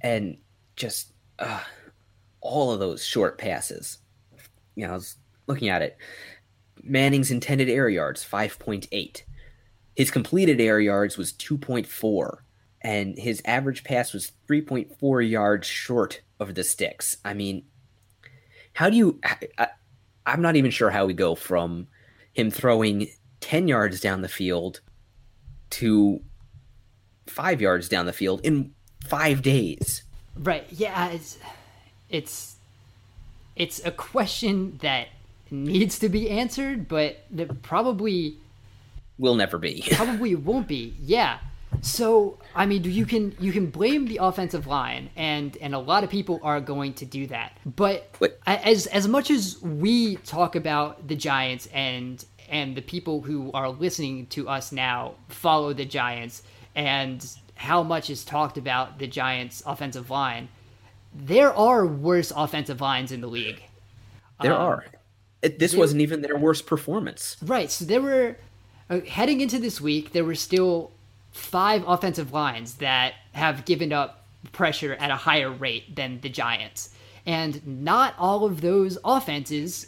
And 0.00 0.38
just 0.76 1.12
uh, 1.38 1.62
all 2.40 2.72
of 2.72 2.80
those 2.80 3.04
short 3.04 3.38
passes. 3.38 3.98
You 4.74 4.86
know, 4.86 4.92
I 4.92 4.96
was 4.96 5.16
looking 5.46 5.68
at 5.68 5.82
it. 5.82 5.96
Manning's 6.82 7.30
intended 7.30 7.68
air 7.68 7.88
yards, 7.88 8.24
5.8. 8.24 9.22
His 9.94 10.10
completed 10.10 10.60
air 10.60 10.78
yards 10.78 11.16
was 11.16 11.32
2.4. 11.32 12.38
And 12.86 13.18
his 13.18 13.42
average 13.44 13.82
pass 13.82 14.12
was 14.12 14.30
3.4 14.48 15.28
yards 15.28 15.66
short 15.66 16.20
of 16.38 16.54
the 16.54 16.62
sticks. 16.62 17.16
I 17.24 17.34
mean, 17.34 17.64
how 18.74 18.88
do 18.90 18.96
you. 18.96 19.20
I, 19.58 19.68
I'm 20.24 20.40
not 20.40 20.54
even 20.54 20.70
sure 20.70 20.90
how 20.90 21.04
we 21.04 21.12
go 21.12 21.34
from 21.34 21.88
him 22.32 22.48
throwing 22.48 23.08
10 23.40 23.66
yards 23.66 24.00
down 24.00 24.22
the 24.22 24.28
field 24.28 24.82
to 25.70 26.20
five 27.26 27.60
yards 27.60 27.88
down 27.88 28.06
the 28.06 28.12
field 28.12 28.40
in 28.44 28.72
five 29.04 29.42
days. 29.42 30.04
Right. 30.36 30.66
Yeah, 30.70 31.08
it's 31.08 31.38
it's 32.08 32.54
it's 33.56 33.84
a 33.84 33.90
question 33.90 34.78
that 34.82 35.08
needs 35.50 35.98
to 35.98 36.08
be 36.08 36.30
answered, 36.30 36.86
but 36.86 37.16
that 37.32 37.62
probably 37.62 38.36
Will 39.18 39.34
never 39.34 39.58
be. 39.58 39.82
probably 39.92 40.36
won't 40.36 40.68
be. 40.68 40.94
Yeah. 41.00 41.38
So 41.80 42.38
I 42.56 42.66
mean, 42.66 42.84
you 42.84 43.06
can 43.06 43.36
you 43.38 43.52
can 43.52 43.66
blame 43.66 44.06
the 44.06 44.18
offensive 44.22 44.66
line, 44.66 45.10
and 45.14 45.56
and 45.60 45.74
a 45.74 45.78
lot 45.78 46.04
of 46.04 46.10
people 46.10 46.40
are 46.42 46.60
going 46.60 46.94
to 46.94 47.04
do 47.04 47.26
that. 47.26 47.56
But 47.64 48.16
as 48.46 48.86
as 48.86 49.06
much 49.06 49.30
as 49.30 49.60
we 49.62 50.16
talk 50.16 50.56
about 50.56 51.06
the 51.06 51.14
Giants 51.14 51.68
and 51.72 52.24
and 52.48 52.74
the 52.74 52.82
people 52.82 53.20
who 53.20 53.52
are 53.52 53.68
listening 53.68 54.26
to 54.28 54.48
us 54.48 54.72
now 54.72 55.14
follow 55.28 55.72
the 55.72 55.84
Giants, 55.84 56.42
and 56.74 57.24
how 57.54 57.82
much 57.82 58.10
is 58.10 58.24
talked 58.24 58.56
about 58.56 58.98
the 58.98 59.06
Giants' 59.06 59.62
offensive 59.66 60.10
line, 60.10 60.48
there 61.14 61.52
are 61.52 61.86
worse 61.86 62.32
offensive 62.34 62.80
lines 62.80 63.12
in 63.12 63.20
the 63.20 63.28
league. 63.28 63.62
There 64.40 64.54
Um, 64.54 64.60
are. 64.60 64.84
It, 65.42 65.58
this 65.58 65.74
wasn't 65.74 66.00
even 66.00 66.22
their 66.22 66.36
worst 66.36 66.66
performance. 66.66 67.36
Right. 67.42 67.70
So 67.70 67.84
there 67.84 68.00
were 68.00 68.36
uh, 68.88 69.00
heading 69.00 69.40
into 69.40 69.58
this 69.58 69.80
week, 69.80 70.12
there 70.12 70.24
were 70.24 70.34
still 70.34 70.92
five 71.32 71.84
offensive 71.86 72.32
lines 72.32 72.76
that 72.76 73.14
have 73.32 73.64
given 73.64 73.92
up 73.92 74.24
pressure 74.52 74.94
at 74.94 75.10
a 75.10 75.16
higher 75.16 75.50
rate 75.50 75.94
than 75.96 76.20
the 76.20 76.28
Giants, 76.28 76.94
and 77.24 77.66
not 77.66 78.14
all 78.18 78.44
of 78.44 78.60
those 78.60 78.98
offenses 79.04 79.86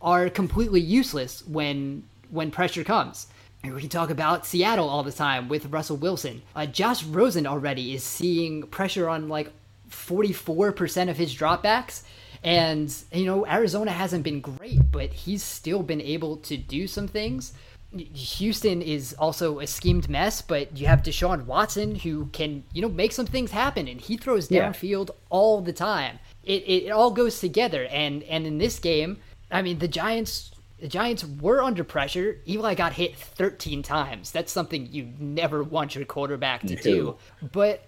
are 0.00 0.28
completely 0.30 0.80
useless 0.80 1.46
when 1.46 2.04
when 2.30 2.50
pressure 2.50 2.84
comes. 2.84 3.26
We 3.64 3.80
can 3.80 3.88
talk 3.88 4.10
about 4.10 4.46
Seattle 4.46 4.88
all 4.88 5.02
the 5.02 5.12
time 5.12 5.48
with 5.48 5.66
Russell 5.66 5.96
Wilson. 5.96 6.42
Uh, 6.54 6.66
Josh 6.66 7.02
Rosen 7.02 7.46
already 7.46 7.92
is 7.92 8.04
seeing 8.04 8.62
pressure 8.62 9.08
on 9.08 9.28
like 9.28 9.50
44% 9.90 11.10
of 11.10 11.16
his 11.16 11.34
dropbacks. 11.34 12.02
And, 12.44 12.94
you 13.12 13.24
know, 13.24 13.44
Arizona 13.46 13.90
hasn't 13.90 14.22
been 14.22 14.40
great, 14.40 14.92
but 14.92 15.12
he's 15.12 15.42
still 15.42 15.82
been 15.82 16.00
able 16.00 16.36
to 16.36 16.56
do 16.56 16.86
some 16.86 17.08
things. 17.08 17.52
Houston 17.96 18.82
is 18.82 19.14
also 19.18 19.60
a 19.60 19.66
schemed 19.66 20.08
mess, 20.10 20.42
but 20.42 20.76
you 20.76 20.86
have 20.86 21.02
Deshaun 21.02 21.46
Watson 21.46 21.94
who 21.94 22.26
can, 22.26 22.62
you 22.74 22.82
know, 22.82 22.88
make 22.88 23.12
some 23.12 23.24
things 23.26 23.50
happen, 23.50 23.88
and 23.88 24.00
he 24.00 24.16
throws 24.16 24.50
Yeah. 24.50 24.68
downfield 24.70 25.10
all 25.30 25.62
the 25.62 25.72
time. 25.72 26.18
It, 26.44 26.62
it, 26.64 26.84
it 26.86 26.90
all 26.90 27.10
goes 27.10 27.40
together, 27.40 27.86
and 27.86 28.22
and 28.24 28.46
in 28.46 28.58
this 28.58 28.78
game, 28.78 29.18
I 29.50 29.62
mean, 29.62 29.78
the 29.78 29.88
Giants 29.88 30.50
the 30.80 30.86
Giants 30.88 31.24
were 31.24 31.62
under 31.62 31.82
pressure. 31.82 32.38
Eli 32.46 32.74
got 32.74 32.92
hit 32.92 33.16
13 33.16 33.82
times. 33.82 34.30
That's 34.30 34.52
something 34.52 34.88
you 34.92 35.08
never 35.18 35.64
want 35.64 35.94
your 35.96 36.04
quarterback 36.04 36.60
to 36.66 36.76
do. 36.76 37.16
But 37.52 37.84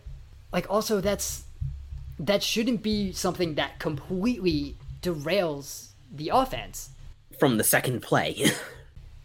like 0.53 0.69
also 0.71 1.01
that's 1.01 1.45
that 2.19 2.43
shouldn't 2.43 2.83
be 2.83 3.13
something 3.13 3.55
that 3.55 3.79
completely 3.79 4.77
derails 5.03 5.89
the 6.11 6.31
offense. 6.31 6.91
From 7.39 7.59
the 7.59 7.65
second 7.65 8.01
play. 8.03 8.47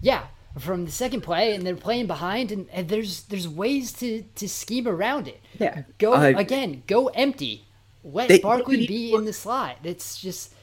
Yeah, 0.01 0.25
from 0.60 0.86
the 0.86 0.92
second 0.92 1.22
play, 1.22 1.54
and 1.54 1.66
they're 1.66 1.76
playing 1.76 2.08
behind, 2.08 2.52
and, 2.52 2.68
and 2.72 2.88
there's 2.90 3.24
there's 3.24 3.48
ways 3.48 3.92
to 3.94 4.24
to 4.36 4.48
scheme 4.50 4.88
around 4.88 5.28
it. 5.28 5.42
Yeah. 5.60 5.84
go 5.98 6.14
Uh, 6.14 6.34
again, 6.36 6.84
go 6.88 7.08
empty. 7.08 7.66
Let 8.04 8.28
They- 8.30 8.40
Barkley 8.40 8.78
they- 8.78 8.88
be 8.88 9.14
in 9.14 9.26
the 9.26 9.34
slot. 9.34 9.78
It's 9.84 10.22
just, 10.22 10.54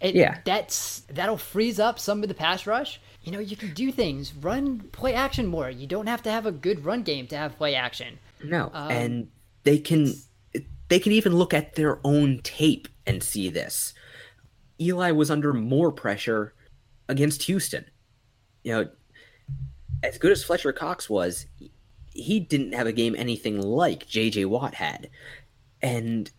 it, 0.00 0.14
Yeah. 0.14 0.38
that's 0.44 1.00
that'll 1.08 1.36
freeze 1.36 1.78
up 1.78 1.98
some 1.98 2.22
of 2.22 2.28
the 2.28 2.34
pass 2.34 2.66
rush. 2.66 3.00
You 3.22 3.32
know, 3.32 3.38
you 3.40 3.56
can 3.56 3.74
do 3.74 3.90
things, 3.92 4.32
run 4.34 4.80
play 4.92 5.12
action 5.14 5.46
more. 5.46 5.68
You 5.68 5.86
don't 5.86 6.06
have 6.06 6.22
to 6.22 6.30
have 6.30 6.46
a 6.46 6.52
good 6.52 6.84
run 6.84 7.02
game 7.02 7.26
to 7.28 7.36
have 7.36 7.56
play 7.58 7.74
action. 7.74 8.18
no. 8.42 8.70
and 8.74 9.28
they 9.64 9.78
can 9.78 10.14
they 10.88 10.98
can 11.00 11.10
even 11.12 11.34
look 11.36 11.52
at 11.52 11.74
their 11.74 11.98
own 12.04 12.40
tape 12.44 12.86
and 13.06 13.22
see 13.22 13.48
this. 13.50 13.92
Eli 14.80 15.10
was 15.10 15.30
under 15.30 15.52
more 15.52 15.90
pressure 15.90 16.54
against 17.08 17.42
Houston. 17.44 17.84
You 18.62 18.72
know, 18.72 18.88
as 20.02 20.18
good 20.18 20.32
as 20.32 20.44
Fletcher 20.44 20.72
Cox 20.72 21.08
was, 21.08 21.46
he 22.12 22.40
didn't 22.40 22.72
have 22.72 22.86
a 22.86 22.92
game 22.92 23.14
anything 23.16 23.60
like 23.60 24.06
JJ 24.06 24.46
Watt 24.46 24.74
had. 24.74 25.10
And 25.82 26.30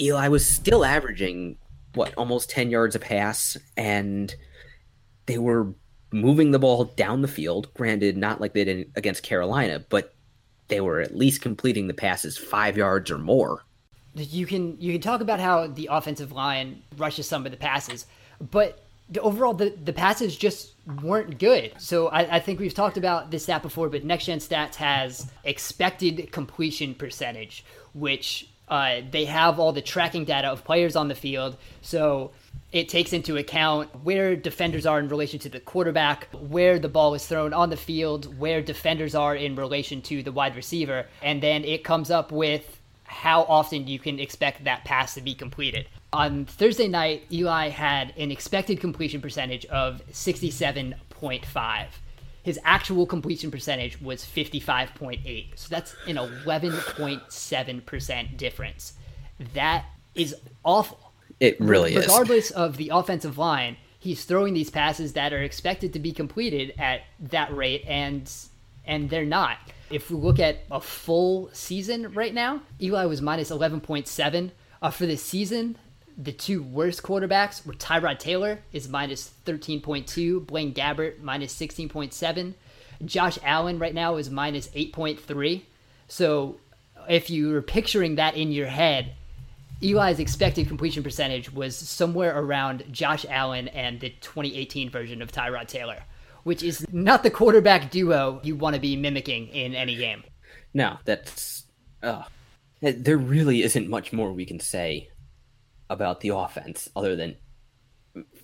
Eli 0.00 0.28
was 0.28 0.46
still 0.46 0.84
averaging 0.84 1.58
what 1.94 2.14
almost 2.14 2.50
10 2.50 2.70
yards 2.70 2.94
a 2.94 2.98
pass 2.98 3.56
and 3.76 4.34
they 5.26 5.38
were 5.38 5.74
moving 6.10 6.50
the 6.50 6.58
ball 6.58 6.84
down 6.84 7.22
the 7.22 7.28
field 7.28 7.72
granted 7.74 8.16
not 8.16 8.40
like 8.40 8.54
they 8.54 8.64
did 8.64 8.90
against 8.96 9.22
Carolina 9.22 9.84
but 9.90 10.14
they 10.68 10.80
were 10.80 11.00
at 11.00 11.14
least 11.14 11.42
completing 11.42 11.86
the 11.86 11.94
passes 11.94 12.38
5 12.38 12.78
yards 12.78 13.10
or 13.10 13.18
more 13.18 13.62
you 14.14 14.46
can 14.46 14.78
you 14.80 14.92
can 14.92 15.00
talk 15.00 15.20
about 15.20 15.40
how 15.40 15.66
the 15.66 15.88
offensive 15.90 16.32
line 16.32 16.82
rushes 16.96 17.26
some 17.26 17.46
of 17.46 17.52
the 17.52 17.58
passes, 17.58 18.06
but 18.50 18.84
overall 19.20 19.54
the, 19.54 19.70
the 19.70 19.92
passes 19.92 20.36
just 20.36 20.72
weren't 21.02 21.38
good. 21.38 21.72
So 21.78 22.08
I, 22.08 22.36
I 22.36 22.40
think 22.40 22.60
we've 22.60 22.74
talked 22.74 22.96
about 22.96 23.30
this 23.30 23.44
stat 23.44 23.62
before, 23.62 23.88
but 23.88 24.04
Next 24.04 24.26
Gen 24.26 24.38
Stats 24.38 24.76
has 24.76 25.30
expected 25.44 26.32
completion 26.32 26.94
percentage, 26.94 27.64
which 27.94 28.48
uh, 28.68 29.00
they 29.10 29.24
have 29.26 29.60
all 29.60 29.72
the 29.72 29.82
tracking 29.82 30.24
data 30.24 30.48
of 30.48 30.64
players 30.64 30.96
on 30.96 31.08
the 31.08 31.14
field. 31.14 31.56
So 31.82 32.30
it 32.72 32.88
takes 32.88 33.12
into 33.12 33.36
account 33.36 33.90
where 34.02 34.34
defenders 34.34 34.86
are 34.86 34.98
in 34.98 35.08
relation 35.08 35.38
to 35.40 35.48
the 35.48 35.60
quarterback, 35.60 36.28
where 36.32 36.78
the 36.78 36.88
ball 36.88 37.12
is 37.14 37.26
thrown 37.26 37.52
on 37.52 37.70
the 37.70 37.76
field, 37.76 38.38
where 38.38 38.62
defenders 38.62 39.14
are 39.14 39.36
in 39.36 39.56
relation 39.56 40.00
to 40.02 40.22
the 40.22 40.32
wide 40.32 40.56
receiver, 40.56 41.06
and 41.22 41.42
then 41.42 41.64
it 41.64 41.84
comes 41.84 42.10
up 42.10 42.32
with 42.32 42.80
how 43.04 43.42
often 43.42 43.86
you 43.86 43.98
can 43.98 44.18
expect 44.18 44.64
that 44.64 44.84
pass 44.86 45.14
to 45.14 45.20
be 45.20 45.34
completed. 45.34 45.86
On 46.12 46.44
Thursday 46.44 46.88
night, 46.88 47.24
Eli 47.32 47.68
had 47.68 48.12
an 48.18 48.30
expected 48.30 48.80
completion 48.80 49.22
percentage 49.22 49.64
of 49.66 50.02
67.5. 50.12 51.86
His 52.42 52.58
actual 52.64 53.06
completion 53.06 53.50
percentage 53.50 54.00
was 54.00 54.24
55.8. 54.24 55.46
So 55.54 55.68
that's 55.70 55.94
an 56.06 56.16
11.7% 56.16 58.36
difference. 58.36 58.92
That 59.54 59.86
is 60.14 60.34
awful. 60.64 61.12
It 61.40 61.58
really 61.60 61.96
regardless 61.96 62.04
is. 62.04 62.10
Regardless 62.10 62.50
of 62.50 62.76
the 62.76 62.90
offensive 62.92 63.38
line, 63.38 63.78
he's 63.98 64.24
throwing 64.24 64.54
these 64.54 64.70
passes 64.70 65.14
that 65.14 65.32
are 65.32 65.42
expected 65.42 65.92
to 65.94 65.98
be 65.98 66.12
completed 66.12 66.74
at 66.78 67.00
that 67.20 67.52
rate, 67.54 67.84
and 67.86 68.30
and 68.84 69.08
they're 69.08 69.24
not. 69.24 69.58
If 69.90 70.10
we 70.10 70.16
look 70.16 70.38
at 70.38 70.58
a 70.70 70.80
full 70.80 71.50
season 71.52 72.12
right 72.12 72.34
now, 72.34 72.62
Eli 72.80 73.06
was 73.06 73.22
minus 73.22 73.50
11.7. 73.50 74.50
Uh, 74.80 74.90
for 74.90 75.06
the 75.06 75.16
season, 75.16 75.76
the 76.16 76.32
two 76.32 76.62
worst 76.62 77.02
quarterbacks 77.02 77.64
were 77.66 77.74
Tyrod 77.74 78.18
Taylor 78.18 78.58
is 78.72 78.88
minus 78.88 79.32
13.2, 79.46 80.46
Blaine 80.46 80.74
Gabbert 80.74 81.20
minus 81.20 81.54
16.7. 81.54 82.54
Josh 83.04 83.38
Allen 83.42 83.78
right 83.78 83.94
now 83.94 84.16
is 84.16 84.30
minus 84.30 84.68
8.3. 84.68 85.62
So 86.08 86.56
if 87.08 87.30
you 87.30 87.50
were 87.50 87.62
picturing 87.62 88.16
that 88.16 88.36
in 88.36 88.52
your 88.52 88.66
head, 88.66 89.12
Eli's 89.82 90.20
expected 90.20 90.68
completion 90.68 91.02
percentage 91.02 91.52
was 91.52 91.76
somewhere 91.76 92.38
around 92.38 92.84
Josh 92.92 93.26
Allen 93.28 93.68
and 93.68 94.00
the 94.00 94.10
2018 94.20 94.90
version 94.90 95.20
of 95.20 95.32
Tyrod 95.32 95.66
Taylor, 95.66 96.04
which 96.44 96.62
is 96.62 96.86
not 96.92 97.22
the 97.22 97.30
quarterback 97.30 97.90
duo 97.90 98.40
you 98.44 98.54
want 98.54 98.74
to 98.74 98.80
be 98.80 98.96
mimicking 98.96 99.48
in 99.48 99.74
any 99.74 99.96
game. 99.96 100.22
No, 100.72 100.98
that's. 101.04 101.64
Uh, 102.02 102.24
there 102.80 103.16
really 103.16 103.62
isn't 103.62 103.88
much 103.88 104.12
more 104.12 104.32
we 104.32 104.44
can 104.44 104.58
say 104.58 105.08
about 105.92 106.20
the 106.20 106.30
offense 106.30 106.88
other 106.96 107.16
than 107.16 107.36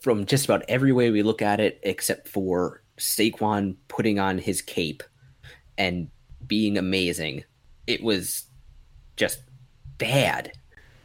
from 0.01 0.27
just 0.27 0.45
about 0.45 0.65
every 0.69 0.93
way 0.93 1.11
we 1.11 1.23
look 1.23 1.43
at 1.43 1.61
it, 1.61 1.81
except 1.83 2.29
for 2.29 2.83
Saquon 2.99 3.77
putting 3.89 4.19
on 4.19 4.39
his 4.39 4.63
cape 4.63 5.03
and 5.77 6.09
being 6.47 6.79
amazing. 6.79 7.45
It 7.87 8.03
was 8.03 8.45
just 9.17 9.41
bad. 9.99 10.53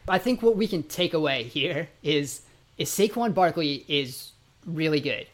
I 0.08 0.18
think 0.18 0.42
what 0.42 0.56
we 0.56 0.68
can 0.68 0.84
take 0.84 1.14
away 1.14 1.44
here 1.44 1.90
is 2.02 2.42
is 2.78 2.90
Saquon 2.90 3.34
Barkley 3.34 3.86
is 3.88 4.32
really 4.66 5.00
good. 5.00 5.28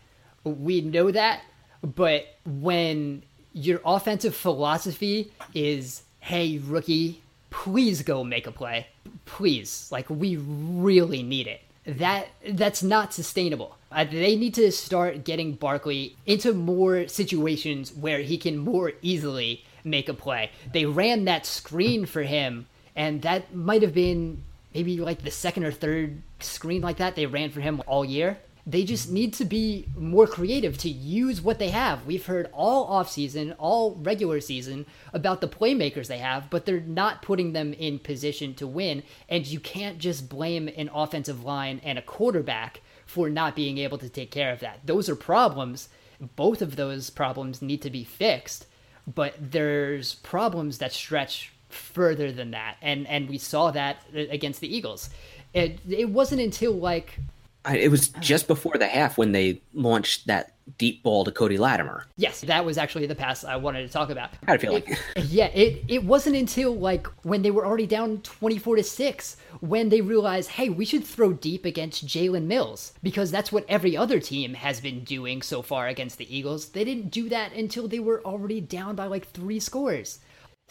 We 0.44 0.82
know 0.82 1.12
that, 1.12 1.42
but 1.82 2.26
when 2.46 3.24
your 3.54 3.80
offensive 3.86 4.36
philosophy 4.36 5.32
is, 5.54 6.04
"Hey, 6.20 6.60
rookie, 6.60 7.22
please 7.50 8.02
go 8.02 8.24
make 8.24 8.48
a 8.48 8.52
play. 8.52 8.88
Please, 9.26 9.90
like 9.92 10.10
we 10.10 10.38
really 10.38 11.24
need 11.24 11.48
it." 11.48 11.62
That 11.86 12.28
that's 12.48 12.84
not 12.84 13.14
sustainable. 13.14 13.78
Uh, 13.92 14.04
they 14.04 14.36
need 14.36 14.54
to 14.56 14.72
start 14.72 15.24
getting 15.24 15.54
Barkley 15.54 16.16
into 16.26 16.54
more 16.54 17.08
situations 17.08 17.92
where 17.94 18.20
he 18.20 18.38
can 18.38 18.58
more 18.58 18.92
easily 19.02 19.66
make 19.84 20.10
a 20.10 20.14
play. 20.14 20.52
They 20.72 20.86
ran 20.86 21.26
that 21.26 21.46
screen 21.46 22.06
for 22.06 22.24
him, 22.24 22.68
and 22.96 23.22
that 23.24 23.56
might 23.56 23.82
have 23.82 23.94
been 23.94 24.44
maybe 24.74 24.98
like 24.98 25.24
the 25.24 25.32
second 25.32 25.64
or 25.64 25.72
third 25.72 26.22
screen 26.40 26.82
like 26.82 26.98
that 26.98 27.16
they 27.16 27.26
ran 27.26 27.50
for 27.50 27.62
him 27.62 27.82
all 27.88 28.06
year. 28.06 28.38
They 28.70 28.84
just 28.84 29.10
need 29.10 29.34
to 29.36 29.46
be 29.46 29.88
more 29.96 30.28
creative 30.28 30.78
to 30.80 30.90
use 30.90 31.42
what 31.42 31.58
they 31.58 31.70
have. 31.70 32.06
We've 32.06 32.28
heard 32.28 32.52
all 32.54 32.88
offseason, 32.88 33.56
all 33.58 33.96
regular 33.96 34.40
season 34.40 34.86
about 35.12 35.42
the 35.42 35.48
playmakers 35.48 36.06
they 36.06 36.20
have, 36.20 36.52
but 36.52 36.68
they're 36.68 36.80
not 36.80 37.24
putting 37.24 37.54
them 37.54 37.74
in 37.74 37.98
position 37.98 38.54
to 38.56 38.68
win. 38.68 39.02
And 39.28 39.48
you 39.48 39.60
can't 39.60 39.98
just 39.98 40.30
blame 40.30 40.68
an 40.68 40.92
offensive 40.94 41.44
line 41.44 41.82
and 41.84 41.98
a 41.98 42.04
quarterback 42.04 42.82
for 43.08 43.28
not 43.28 43.56
being 43.56 43.80
able 43.80 43.98
to 43.98 44.08
take 44.08 44.30
care 44.30 44.52
of 44.52 44.60
that. 44.60 44.82
Those 44.86 45.10
are 45.10 45.16
problems. 45.16 45.90
Both 46.36 46.62
of 46.62 46.76
those 46.76 47.10
problems 47.10 47.64
need 47.64 47.82
to 47.82 47.90
be 47.90 48.04
fixed, 48.04 48.68
but 49.08 49.34
there's 49.40 50.14
problems 50.14 50.78
that 50.78 50.94
stretch 50.94 51.54
further 51.70 52.32
than 52.32 52.52
that, 52.52 52.76
and 52.82 53.08
and 53.08 53.30
we 53.30 53.38
saw 53.38 53.72
that 53.72 54.04
against 54.14 54.60
the 54.60 54.76
Eagles. 54.76 55.10
It 55.54 55.80
it 55.90 56.10
wasn't 56.10 56.42
until 56.42 56.74
like 56.74 57.20
it 57.68 57.92
was 57.92 58.10
just 58.20 58.48
before 58.48 58.76
the 58.78 58.88
half 58.88 59.18
when 59.18 59.32
they 59.32 59.62
launched 59.74 60.28
that 60.28 60.54
deep 60.78 61.04
ball 61.04 61.26
to 61.26 61.32
Cody 61.32 61.58
Latimer. 61.58 62.06
Yes, 62.16 62.42
that 62.42 62.64
was 62.64 62.78
actually 62.78 63.06
the 63.06 63.16
pass 63.16 63.44
I 63.44 63.58
wanted 63.58 63.86
to 63.86 63.92
talk 63.92 64.10
about. 64.10 64.30
How 64.48 64.56
do 64.56 64.68
you 64.68 64.72
feel 64.72 64.74
like? 64.74 65.00
yeah, 65.30 65.48
it 65.48 65.84
it 65.88 66.04
wasn't 66.04 66.36
until 66.36 66.76
like 66.76 67.08
when 67.24 67.42
they 67.42 67.52
were 67.52 67.66
already 67.66 67.88
down 67.88 68.22
twenty 68.22 68.58
four 68.58 68.76
to 68.76 68.84
six 68.84 69.38
when 69.60 69.90
they 69.90 70.02
realized, 70.02 70.52
hey, 70.52 70.70
we 70.70 70.86
should 70.86 71.04
throw 71.04 71.34
deep 71.34 71.66
against 71.66 72.06
Jalen 72.08 72.44
Mills 72.44 72.94
because 73.04 73.32
that's 73.32 73.52
what 73.52 73.66
every 73.68 73.98
other 73.98 74.20
team 74.20 74.54
has 74.54 74.80
been 74.80 75.04
doing 75.04 75.42
so 75.42 75.62
far 75.62 75.88
against 75.88 76.18
the 76.18 76.36
Eagles. 76.36 76.70
They 76.70 76.86
didn't 76.86 77.10
do 77.10 77.30
that 77.30 77.54
until 77.54 77.88
they 77.88 78.00
were 78.00 78.24
already 78.24 78.62
down 78.62 78.96
by 78.96 79.08
like 79.08 79.28
three 79.32 79.60
scores 79.60 80.20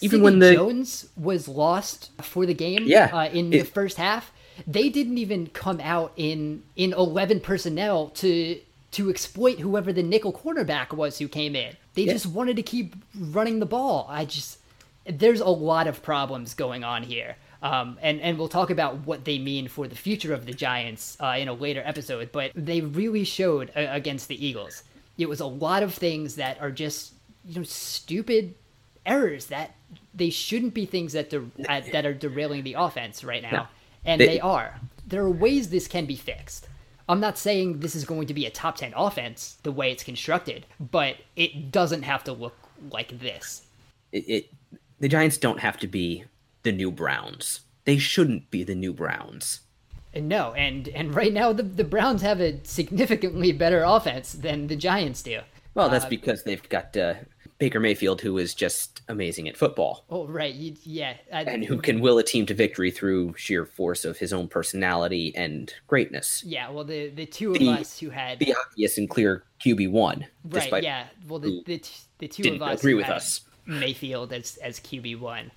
even 0.01 0.19
Sidney 0.19 0.25
when 0.25 0.39
the 0.39 0.55
Jones 0.55 1.09
was 1.17 1.49
lost 1.49 2.11
for 2.23 2.47
the 2.47 2.55
game, 2.55 2.85
yeah, 2.87 3.11
uh, 3.13 3.29
in 3.29 3.53
it, 3.53 3.59
the 3.59 3.65
first 3.65 3.97
half, 3.97 4.33
they 4.67 4.89
didn't 4.89 5.19
even 5.19 5.49
come 5.49 5.81
out 5.81 6.13
in 6.17 6.63
in 6.77 6.93
eleven 6.93 7.41
personnel 7.41 8.09
to 8.09 8.61
to 8.91 9.11
exploit 9.11 9.59
whoever 9.59 9.93
the 9.93 10.03
nickel 10.03 10.33
cornerback 10.33 10.93
was 10.93 11.19
who 11.19 11.29
came 11.29 11.55
in. 11.55 11.77
They 11.95 12.03
yeah. 12.03 12.13
just 12.13 12.27
wanted 12.27 12.57
to 12.57 12.63
keep 12.63 12.97
running 13.15 13.59
the 13.59 13.67
ball. 13.67 14.07
I 14.09 14.25
just 14.25 14.59
there's 15.07 15.41
a 15.41 15.49
lot 15.49 15.87
of 15.87 16.03
problems 16.03 16.55
going 16.55 16.85
on 16.85 17.03
here. 17.03 17.37
Um, 17.63 17.99
and 18.01 18.21
and 18.21 18.39
we'll 18.39 18.49
talk 18.49 18.71
about 18.71 19.07
what 19.07 19.25
they 19.25 19.39
mean 19.39 19.69
for 19.69 19.89
the 19.89 19.97
future 19.97 20.33
of 20.33 20.47
the 20.47 20.53
Giants 20.53 21.17
uh, 21.21 21.37
in 21.39 21.49
a 21.49 21.53
later 21.53 21.83
episode. 21.85 22.31
But 22.31 22.53
they 22.55 22.81
really 22.81 23.25
showed 23.25 23.71
uh, 23.77 23.87
against 23.91 24.29
the 24.29 24.47
Eagles. 24.47 24.85
It 25.17 25.29
was 25.29 25.41
a 25.41 25.47
lot 25.47 25.83
of 25.83 25.93
things 25.93 26.37
that 26.37 26.61
are 26.61 26.71
just 26.71 27.15
you 27.45 27.57
know 27.57 27.65
stupid 27.65 28.55
errors 29.05 29.47
that 29.47 29.75
they 30.15 30.31
shouldn't 30.31 30.75
be 30.75 30.87
things 30.87 31.15
that 31.15 31.31
de- 31.31 31.51
that 31.67 32.07
are 32.07 32.15
derailing 32.15 32.63
the 32.63 32.75
offense 32.75 33.25
right 33.25 33.43
now, 33.43 33.51
no. 33.51 33.67
And 34.05 34.21
they, 34.21 34.27
they 34.27 34.41
are. 34.41 34.81
There 35.07 35.23
are 35.23 35.31
ways 35.31 35.71
this 35.71 35.89
can 35.89 36.07
be 36.07 36.17
fixed. 36.17 36.69
I'm 37.09 37.21
not 37.21 37.39
saying 37.39 37.81
this 37.81 37.95
is 37.95 38.05
going 38.05 38.27
to 38.27 38.35
be 38.35 38.45
a 38.45 38.51
top 38.51 38.77
10 38.77 38.93
offense 38.95 39.57
the 39.63 39.73
way 39.73 39.91
it's 39.91 40.05
constructed, 40.05 40.67
but 40.79 41.17
it 41.37 41.71
doesn't 41.73 42.03
have 42.03 42.23
to 42.25 42.33
look 42.33 42.57
like 42.91 43.19
this. 43.21 43.63
It, 44.13 44.29
it, 44.29 44.51
the 45.01 45.09
Giants 45.09 45.39
don't 45.39 45.61
have 45.61 45.79
to 45.79 45.87
be 45.87 46.25
the 46.65 46.73
new 46.73 46.91
Browns. 46.91 47.61
They 47.85 47.97
shouldn't 47.97 48.51
be 48.51 48.63
the 48.63 48.75
new 48.75 48.93
Browns. 48.93 49.61
No, 50.15 50.53
and 50.55 50.89
and 50.89 51.15
right 51.15 51.33
now 51.33 51.53
the 51.53 51.63
the 51.63 51.85
Browns 51.85 52.23
have 52.23 52.41
a 52.41 52.59
significantly 52.65 53.53
better 53.53 53.83
offense 53.85 54.33
than 54.33 54.67
the 54.67 54.77
Giants 54.77 55.23
do. 55.23 55.41
Well, 55.75 55.91
that's 55.91 56.07
uh, 56.07 56.09
because 56.09 56.43
they've 56.45 56.67
got 56.69 56.97
uh, 56.97 57.15
Baker 57.59 57.81
Mayfield, 57.81 58.21
who 58.21 58.39
is 58.39 58.55
just 58.55 59.03
amazing 59.09 59.49
at 59.49 59.57
football. 59.57 60.05
Oh, 60.11 60.27
right. 60.27 60.55
You, 60.55 60.77
yeah. 60.85 61.15
I, 61.33 61.43
and 61.43 61.65
who 61.65 61.79
can 61.79 62.01
will 62.01 62.19
a 62.19 62.23
team 62.23 62.47
to 62.47 62.55
victory 62.55 62.91
through 62.93 63.35
sheer 63.37 63.67
force 63.67 64.05
of 64.05 64.17
his 64.17 64.33
own 64.33 64.47
personality 64.47 65.33
and 65.35 65.73
greatness. 65.89 66.45
Yeah. 66.47 66.71
Well, 66.71 66.85
the, 66.85 67.09
the 67.09 67.27
two 67.27 67.53
of 67.53 67.59
the, 67.59 67.69
us 67.71 67.99
who 67.99 68.11
had 68.11 68.39
the 68.39 68.55
obvious 68.55 68.97
and 68.97 69.11
clear 69.11 69.43
QB1. 69.65 70.25
Right. 70.45 70.83
Yeah. 70.83 71.07
Well, 71.27 71.41
the, 71.41 71.63
the, 71.67 71.83
the 72.19 72.29
two 72.29 72.55
of 72.55 72.63
us 72.63 72.79
agree 72.79 72.95
with 72.95 73.09
us. 73.09 73.41
Mayfield 73.67 74.33
as, 74.33 74.57
as 74.59 74.79
QB1. 74.79 75.51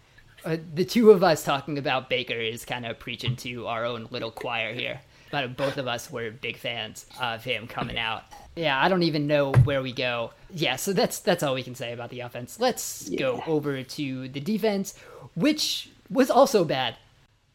Uh, 0.43 0.57
the 0.73 0.85
two 0.85 1.11
of 1.11 1.23
us 1.23 1.43
talking 1.43 1.77
about 1.77 2.09
Baker 2.09 2.33
is 2.33 2.65
kind 2.65 2.85
of 2.87 2.97
preaching 2.97 3.35
to 3.37 3.67
our 3.67 3.85
own 3.85 4.07
little 4.09 4.31
choir 4.31 4.73
here. 4.73 5.01
But 5.31 5.55
both 5.55 5.77
of 5.77 5.87
us 5.87 6.11
were 6.11 6.29
big 6.29 6.57
fans 6.57 7.05
of 7.19 7.43
him 7.43 7.67
coming 7.67 7.97
out 7.97 8.23
yeah, 8.55 8.81
I 8.81 8.89
don't 8.89 9.03
even 9.03 9.27
know 9.27 9.51
where 9.63 9.81
we 9.81 9.93
go. 9.93 10.31
Yeah, 10.53 10.75
so 10.75 10.93
that's 10.93 11.19
that's 11.19 11.43
all 11.43 11.53
we 11.53 11.63
can 11.63 11.75
say 11.75 11.93
about 11.93 12.09
the 12.09 12.21
offense. 12.21 12.59
Let's 12.59 13.07
yeah. 13.09 13.19
go 13.19 13.43
over 13.47 13.81
to 13.81 14.27
the 14.27 14.39
defense, 14.39 14.97
which 15.35 15.89
was 16.09 16.29
also 16.29 16.65
bad. 16.65 16.97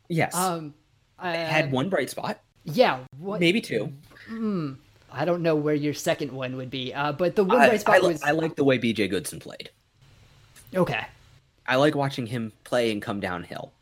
Yes. 0.08 0.34
Um, 0.34 0.74
uh, 1.18 1.32
had 1.32 1.70
one 1.70 1.88
bright 1.88 2.10
spot. 2.10 2.40
Yeah, 2.64 3.00
what, 3.18 3.40
maybe 3.40 3.60
two. 3.60 3.92
Mm, 4.30 4.76
I 5.12 5.24
don't 5.24 5.42
know 5.42 5.54
where 5.54 5.74
your 5.74 5.94
second 5.94 6.32
one 6.32 6.56
would 6.56 6.70
be, 6.70 6.94
uh, 6.94 7.12
but 7.12 7.36
the 7.36 7.44
one 7.44 7.58
I, 7.58 7.68
bright 7.68 7.80
spot 7.82 7.96
I, 7.96 8.06
was. 8.06 8.22
I 8.22 8.30
like 8.30 8.56
the 8.56 8.64
way 8.64 8.78
B.J. 8.78 9.08
Goodson 9.08 9.38
played. 9.38 9.70
Okay. 10.74 11.06
I 11.68 11.76
like 11.76 11.94
watching 11.94 12.26
him 12.26 12.52
play 12.64 12.90
and 12.92 13.02
come 13.02 13.20
downhill. 13.20 13.72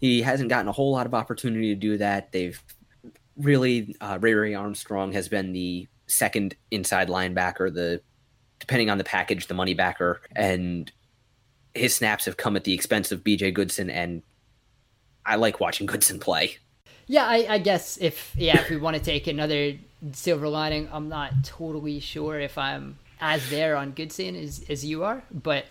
He 0.00 0.22
hasn't 0.22 0.48
gotten 0.48 0.68
a 0.68 0.72
whole 0.72 0.92
lot 0.92 1.06
of 1.06 1.14
opportunity 1.14 1.74
to 1.74 1.80
do 1.80 1.98
that. 1.98 2.32
They've 2.32 2.60
really 3.36 3.94
uh, 4.00 4.18
Ray 4.20 4.34
Ray 4.34 4.54
Armstrong 4.54 5.12
has 5.12 5.28
been 5.28 5.52
the 5.52 5.88
second 6.06 6.54
inside 6.70 7.08
linebacker, 7.08 7.72
the 7.72 8.00
depending 8.60 8.90
on 8.90 8.98
the 8.98 9.04
package, 9.04 9.46
the 9.46 9.54
money 9.54 9.74
backer, 9.74 10.20
and 10.34 10.90
his 11.74 11.94
snaps 11.94 12.24
have 12.24 12.36
come 12.36 12.56
at 12.56 12.64
the 12.64 12.72
expense 12.72 13.12
of 13.12 13.24
BJ 13.24 13.52
Goodson, 13.52 13.90
and 13.90 14.22
I 15.26 15.36
like 15.36 15.60
watching 15.60 15.86
Goodson 15.94 16.18
play. 16.18 16.58
Yeah, 17.06 17.26
I, 17.26 17.46
I 17.54 17.58
guess 17.58 17.98
if 17.98 18.34
yeah, 18.36 18.60
if 18.60 18.70
we 18.70 18.76
want 18.76 18.96
to 18.96 19.02
take 19.02 19.26
another 19.26 19.74
silver 20.12 20.48
lining, 20.48 20.88
I'm 20.92 21.08
not 21.08 21.32
totally 21.44 22.00
sure 22.00 22.40
if 22.40 22.56
I'm 22.56 22.98
as 23.20 23.48
there 23.50 23.76
on 23.76 23.92
Goodson 23.92 24.36
as 24.36 24.64
as 24.68 24.84
you 24.84 25.04
are, 25.04 25.22
but 25.30 25.66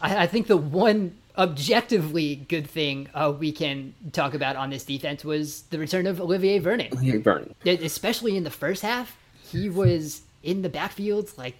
I, 0.00 0.24
I 0.24 0.26
think 0.26 0.46
the 0.46 0.56
one 0.56 1.16
objectively 1.38 2.36
good 2.48 2.68
thing 2.68 3.08
uh, 3.14 3.32
we 3.38 3.52
can 3.52 3.94
talk 4.12 4.34
about 4.34 4.56
on 4.56 4.70
this 4.70 4.84
defense 4.84 5.24
was 5.24 5.62
the 5.70 5.78
return 5.78 6.06
of 6.06 6.20
Olivier 6.20 6.58
Vernon. 6.58 6.88
Olivier 6.92 7.18
Vernon, 7.18 7.54
especially 7.64 8.36
in 8.36 8.44
the 8.44 8.50
first 8.50 8.82
half 8.82 9.16
he 9.50 9.68
was 9.68 10.22
in 10.42 10.62
the 10.62 10.68
backfield 10.68 11.32
like 11.36 11.56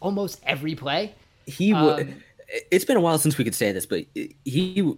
almost 0.00 0.40
every 0.44 0.74
play. 0.74 1.14
He 1.46 1.72
um, 1.72 2.22
it's 2.70 2.84
been 2.84 2.96
a 2.96 3.00
while 3.00 3.18
since 3.18 3.38
we 3.38 3.44
could 3.44 3.54
say 3.54 3.72
this, 3.72 3.86
but 3.86 4.04
he 4.44 4.94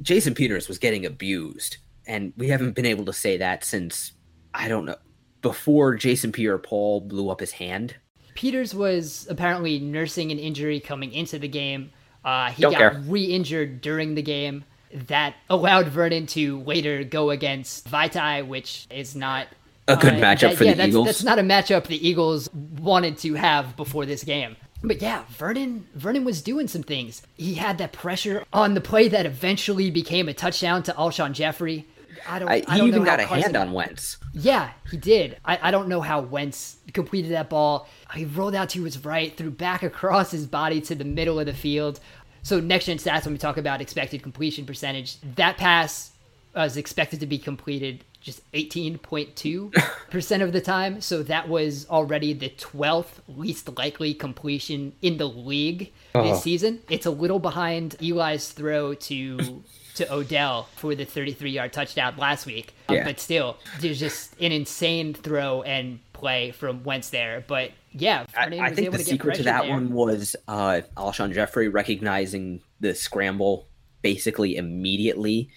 Jason 0.00 0.34
Peters 0.34 0.68
was 0.68 0.78
getting 0.78 1.06
abused 1.06 1.76
And 2.06 2.32
we 2.36 2.48
haven't 2.48 2.74
been 2.74 2.86
able 2.86 3.04
to 3.04 3.12
say 3.12 3.36
that 3.36 3.64
since, 3.64 4.12
I 4.54 4.68
don't 4.68 4.84
know, 4.84 4.96
before 5.40 5.94
Jason 5.94 6.32
Pierre 6.32 6.58
Paul 6.58 7.00
blew 7.00 7.30
up 7.30 7.40
his 7.40 7.52
hand. 7.52 7.96
Peters 8.34 8.74
was 8.74 9.26
apparently 9.28 9.78
nursing 9.78 10.32
an 10.32 10.38
injury 10.38 10.80
coming 10.80 11.12
into 11.12 11.38
the 11.38 11.48
game. 11.48 11.90
Uh, 12.24 12.50
he 12.50 12.62
Don't 12.62 12.72
got 12.72 12.78
care. 12.78 13.02
re 13.06 13.24
injured 13.24 13.80
during 13.80 14.14
the 14.14 14.22
game. 14.22 14.64
That 15.08 15.34
allowed 15.48 15.88
Vernon 15.88 16.26
to 16.28 16.60
later 16.62 17.02
go 17.02 17.30
against 17.30 17.90
Vaitai, 17.90 18.46
which 18.46 18.86
is 18.90 19.16
not 19.16 19.46
A 19.88 19.96
good 19.96 20.14
uh, 20.14 20.16
matchup 20.16 20.40
that- 20.50 20.56
for 20.58 20.64
yeah, 20.64 20.70
the 20.72 20.76
that's, 20.76 20.88
Eagles. 20.88 21.06
That's 21.06 21.22
not 21.24 21.38
a 21.38 21.42
matchup 21.42 21.86
the 21.86 22.06
Eagles 22.06 22.50
wanted 22.52 23.16
to 23.18 23.34
have 23.34 23.74
before 23.76 24.04
this 24.04 24.22
game. 24.22 24.56
But 24.84 25.00
yeah, 25.00 25.22
Vernon 25.30 25.86
Vernon 25.94 26.24
was 26.24 26.42
doing 26.42 26.68
some 26.68 26.82
things. 26.82 27.22
He 27.36 27.54
had 27.54 27.78
that 27.78 27.92
pressure 27.92 28.44
on 28.52 28.74
the 28.74 28.80
play 28.80 29.08
that 29.08 29.24
eventually 29.26 29.90
became 29.90 30.28
a 30.28 30.34
touchdown 30.34 30.82
to 30.84 30.92
Alshon 30.92 31.32
Jeffery. 31.32 31.86
I 32.28 32.38
don't. 32.38 32.48
I, 32.48 32.54
I 32.54 32.56
he 32.56 32.78
don't 32.78 32.88
even 32.88 33.00
know 33.00 33.04
got 33.06 33.20
a 33.20 33.24
Carson- 33.24 33.42
hand 33.42 33.56
on 33.56 33.72
Wentz. 33.72 34.18
yeah, 34.32 34.70
he 34.90 34.96
did. 34.96 35.38
I, 35.44 35.68
I 35.68 35.70
don't 35.70 35.88
know 35.88 36.00
how 36.00 36.20
Wentz 36.20 36.76
completed 36.92 37.32
that 37.32 37.48
ball. 37.48 37.88
He 38.14 38.24
rolled 38.24 38.54
out 38.54 38.70
to 38.70 38.84
his 38.84 39.04
right, 39.04 39.36
threw 39.36 39.50
back 39.50 39.82
across 39.82 40.30
his 40.30 40.46
body 40.46 40.80
to 40.82 40.94
the 40.94 41.04
middle 41.04 41.40
of 41.40 41.46
the 41.46 41.54
field. 41.54 42.00
So 42.42 42.60
next 42.60 42.86
gen 42.86 42.98
stats, 42.98 43.24
when 43.24 43.34
we 43.34 43.38
talk 43.38 43.56
about 43.56 43.80
expected 43.80 44.22
completion 44.22 44.66
percentage, 44.66 45.20
that 45.36 45.56
pass 45.56 46.12
was 46.54 46.76
expected 46.76 47.20
to 47.20 47.26
be 47.26 47.38
completed 47.38 48.04
just 48.20 48.50
18.2% 48.52 50.42
of 50.42 50.52
the 50.52 50.60
time. 50.60 51.00
So 51.00 51.22
that 51.24 51.48
was 51.48 51.88
already 51.88 52.32
the 52.32 52.50
12th 52.50 53.20
least 53.28 53.76
likely 53.76 54.14
completion 54.14 54.92
in 55.02 55.16
the 55.16 55.28
league 55.28 55.92
this 56.12 56.38
oh. 56.38 56.38
season. 56.38 56.80
It's 56.88 57.06
a 57.06 57.10
little 57.10 57.40
behind 57.40 57.96
Eli's 58.00 58.50
throw 58.50 58.94
to 58.94 59.64
to 59.94 60.12
Odell 60.12 60.68
for 60.76 60.94
the 60.94 61.04
33 61.04 61.50
yard 61.50 61.72
touchdown 61.72 62.14
last 62.16 62.46
week. 62.46 62.74
Yeah. 62.88 63.04
But 63.04 63.20
still, 63.20 63.58
there's 63.80 63.98
just 63.98 64.34
an 64.40 64.52
insane 64.52 65.14
throw 65.14 65.62
and 65.62 66.00
play 66.12 66.52
from 66.52 66.84
Wentz 66.84 67.10
there. 67.10 67.44
But 67.46 67.72
yeah, 67.92 68.26
I, 68.36 68.44
Vernon 68.44 68.60
I 68.60 68.70
think 68.72 68.92
the 68.92 68.98
to 68.98 69.04
secret 69.04 69.36
to 69.36 69.42
that 69.44 69.62
there. 69.62 69.70
one 69.72 69.92
was 69.92 70.36
uh, 70.48 70.82
Alshon 70.96 71.32
Jeffery 71.32 71.68
recognizing 71.68 72.60
the 72.80 72.94
scramble 72.94 73.68
basically 74.02 74.56
immediately 74.56 75.50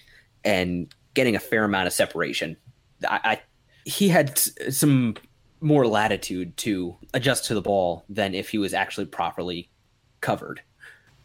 and 0.44 0.94
getting 1.14 1.36
a 1.36 1.40
fair 1.40 1.64
amount 1.64 1.88
of 1.88 1.94
separation. 1.94 2.58
I, 3.08 3.20
I 3.24 3.42
he 3.86 4.10
had 4.10 4.38
some 4.38 5.16
more 5.62 5.88
latitude 5.88 6.58
to 6.58 6.96
adjust 7.14 7.46
to 7.46 7.54
the 7.54 7.62
ball 7.62 8.04
than 8.10 8.34
if 8.34 8.50
he 8.50 8.58
was 8.58 8.74
actually 8.74 9.06
properly 9.06 9.70
covered. 10.22 10.62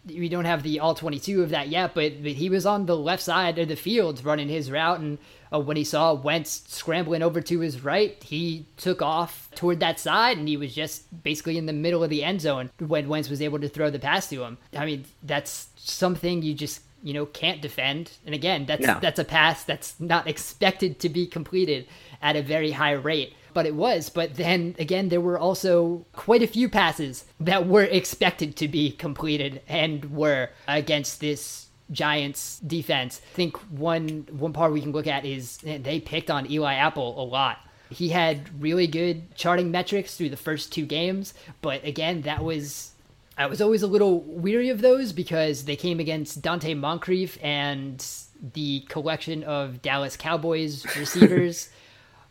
We 0.07 0.29
don't 0.29 0.45
have 0.47 0.63
the 0.63 0.81
all 0.81 0.95
22 0.95 1.43
of 1.43 1.51
that 1.51 1.69
yet, 1.69 1.95
but, 1.95 2.23
but 2.23 2.33
he 2.33 2.49
was 2.49 2.65
on 2.67 2.87
the 2.87 2.97
left 2.97 3.23
side 3.23 3.59
of 3.59 3.69
the 3.69 3.77
field 3.77 4.25
running 4.25 4.49
his 4.49 4.71
route. 4.71 5.01
And 5.01 5.19
uh, 5.53 5.61
when 5.61 5.77
he 5.77 5.85
saw 5.85 6.15
Wentz 6.15 6.63
scrambling 6.69 7.23
over 7.23 7.41
to 7.43 7.61
his 7.61 7.85
right, 7.85 8.17
he 8.23 8.67
took 8.77 9.03
off 9.03 9.49
toward 9.55 9.81
that 9.81 10.01
side 10.01 10.39
and 10.39 10.49
he 10.49 10.57
was 10.57 10.75
just 10.75 11.23
basically 11.23 11.59
in 11.59 11.67
the 11.67 11.73
middle 11.73 12.03
of 12.03 12.11
the 12.11 12.25
end 12.25 12.41
zone 12.41 12.71
when 12.79 13.09
Wentz 13.09 13.29
was 13.29 13.43
able 13.43 13.59
to 13.61 13.69
throw 13.69 13.91
the 13.91 13.99
pass 13.99 14.29
to 14.31 14.43
him. 14.43 14.59
I 14.77 14.87
mean, 14.87 15.05
that's 15.23 15.69
something 15.77 16.43
you 16.43 16.55
just, 16.55 16.81
you 17.03 17.13
know, 17.13 17.27
can't 17.27 17.61
defend. 17.61 18.13
And 18.25 18.35
again, 18.35 18.65
that's, 18.67 18.87
No. 18.87 18.99
that's 19.01 19.19
a 19.19 19.25
pass 19.25 19.65
that's 19.65 19.99
not 20.01 20.27
expected 20.27 20.99
to 21.01 21.09
be 21.09 21.27
completed 21.27 21.87
at 22.23 22.37
a 22.37 22.43
very 22.43 22.71
high 22.71 22.93
rate. 22.93 23.35
But 23.53 23.67
it 23.67 23.75
was. 23.75 24.11
But 24.11 24.37
then 24.37 24.77
again, 24.79 25.09
there 25.09 25.21
were 25.21 25.39
also 25.39 26.07
quite 26.13 26.43
a 26.43 26.47
few 26.47 26.69
passes 26.69 27.25
that 27.41 27.67
were 27.67 27.85
expected 27.85 28.57
to 28.57 28.69
be 28.69 28.93
completed 28.93 29.63
and 29.69 30.13
were 30.13 30.51
against 30.69 31.21
this 31.21 31.67
Giants 31.91 32.61
defense. 32.61 33.21
I 33.33 33.35
think 33.35 33.57
one 33.71 34.27
one 34.31 34.53
part 34.53 34.73
we 34.73 34.81
can 34.81 34.93
look 34.93 35.07
at 35.07 35.25
is 35.25 35.59
they 35.59 36.01
picked 36.01 36.31
on 36.31 36.51
Eli 36.51 36.75
Apple 36.75 37.21
a 37.21 37.25
lot. 37.25 37.59
He 37.91 38.11
had 38.11 38.63
really 38.63 38.87
good 38.87 39.35
charting 39.35 39.73
metrics 39.73 40.17
through 40.17 40.31
the 40.31 40.37
first 40.37 40.73
two 40.73 40.87
games, 40.87 41.35
but 41.61 41.85
again, 41.85 42.23
that 42.23 42.45
was 42.45 42.93
I 43.37 43.47
was 43.47 43.61
always 43.61 43.83
a 43.83 43.87
little 43.87 44.21
weary 44.21 44.69
of 44.69 44.83
those 44.83 45.13
because 45.13 45.65
they 45.65 45.75
came 45.75 45.99
against 45.99 46.43
Donte 46.43 46.77
Moncrief 46.77 47.39
and 47.43 48.05
the 48.55 48.81
collection 48.89 49.43
of 49.45 49.83
Dallas 49.83 50.17
Cowboys 50.17 50.85
receivers, 50.97 51.71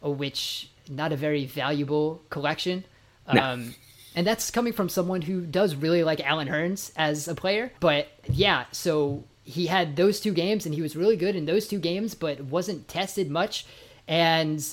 which 0.02 0.70
not 0.90 1.12
a 1.12 1.16
very 1.16 1.46
valuable 1.46 2.22
collection. 2.30 2.84
No. 3.32 3.42
Um, 3.42 3.76
and 4.16 4.26
that's 4.26 4.52
coming 4.52 4.74
from 4.74 4.90
someone 4.90 5.22
who 5.22 5.42
does 5.42 5.76
really 5.76 6.04
like 6.04 6.20
Allen 6.20 6.48
Hurns 6.48 6.92
as 6.96 7.28
a 7.28 7.36
player. 7.36 7.72
But 7.80 8.08
yeah, 8.28 8.66
so 8.72 9.24
he 9.44 9.68
had 9.68 9.96
those 9.96 10.20
two 10.20 10.34
games 10.34 10.66
and 10.66 10.76
he 10.76 10.82
was 10.82 10.96
really 10.96 11.16
good 11.16 11.36
in 11.36 11.46
those 11.46 11.68
two 11.68 11.80
games, 11.80 12.16
but 12.16 12.42
wasn't 12.42 12.88
tested 12.88 13.30
much. 13.30 13.66
And 14.08 14.66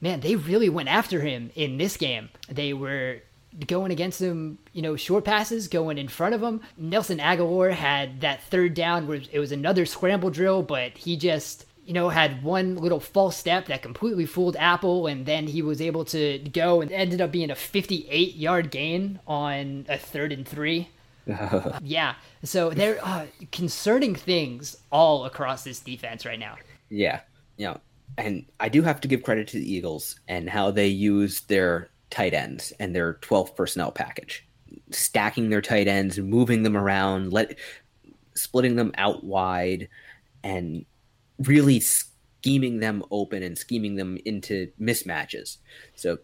man, 0.00 0.20
they 0.20 0.36
really 0.36 0.68
went 0.68 0.88
after 0.88 1.20
him 1.20 1.50
in 1.54 1.78
this 1.78 1.96
game. 1.96 2.28
They 2.48 2.72
were 2.72 3.20
going 3.66 3.92
against 3.92 4.20
him, 4.20 4.58
you 4.72 4.82
know, 4.82 4.96
short 4.96 5.24
passes, 5.24 5.68
going 5.68 5.98
in 5.98 6.08
front 6.08 6.34
of 6.34 6.42
him. 6.42 6.60
Nelson 6.76 7.18
Agholor 7.18 7.72
had 7.72 8.22
that 8.22 8.42
third 8.44 8.74
down 8.74 9.06
where 9.06 9.20
it 9.30 9.38
was 9.38 9.52
another 9.52 9.86
scramble 9.86 10.30
drill, 10.30 10.62
but 10.62 10.96
he 10.96 11.16
just, 11.16 11.66
you 11.84 11.92
know, 11.92 12.08
had 12.08 12.42
one 12.42 12.76
little 12.76 13.00
false 13.00 13.36
step 13.36 13.66
that 13.66 13.82
completely 13.82 14.26
fooled 14.26 14.56
Apple, 14.56 15.06
and 15.06 15.26
then 15.26 15.46
he 15.46 15.62
was 15.62 15.80
able 15.80 16.04
to 16.06 16.38
go 16.52 16.80
and 16.80 16.92
ended 16.92 17.20
up 17.20 17.32
being 17.32 17.50
a 17.50 17.54
58 17.54 18.36
yard 18.36 18.70
gain 18.70 19.18
on 19.26 19.86
a 19.88 19.98
third 19.98 20.32
and 20.32 20.46
three. 20.46 20.88
yeah, 21.82 22.14
so 22.42 22.70
there 22.70 23.04
are 23.04 23.26
concerning 23.50 24.14
things 24.14 24.76
all 24.90 25.24
across 25.24 25.64
this 25.64 25.80
defense 25.80 26.24
right 26.26 26.38
now. 26.38 26.56
Yeah, 26.88 27.20
yeah. 27.56 27.76
And 28.18 28.44
I 28.60 28.68
do 28.68 28.82
have 28.82 29.00
to 29.00 29.08
give 29.08 29.22
credit 29.22 29.48
to 29.48 29.58
the 29.58 29.72
Eagles 29.72 30.20
and 30.28 30.50
how 30.50 30.70
they 30.70 30.88
use 30.88 31.40
their 31.42 31.90
tight 32.10 32.34
ends 32.34 32.72
and 32.78 32.94
their 32.94 33.14
12 33.14 33.56
personnel 33.56 33.90
package, 33.90 34.46
stacking 34.90 35.48
their 35.48 35.62
tight 35.62 35.88
ends, 35.88 36.18
moving 36.18 36.62
them 36.62 36.76
around, 36.76 37.32
let 37.32 37.58
splitting 38.34 38.76
them 38.76 38.92
out 38.96 39.24
wide, 39.24 39.88
and 40.42 40.84
really 41.46 41.80
scheming 41.80 42.80
them 42.80 43.02
open 43.10 43.42
and 43.42 43.56
scheming 43.56 43.96
them 43.96 44.18
into 44.24 44.70
mismatches. 44.80 45.58
So 45.94 46.18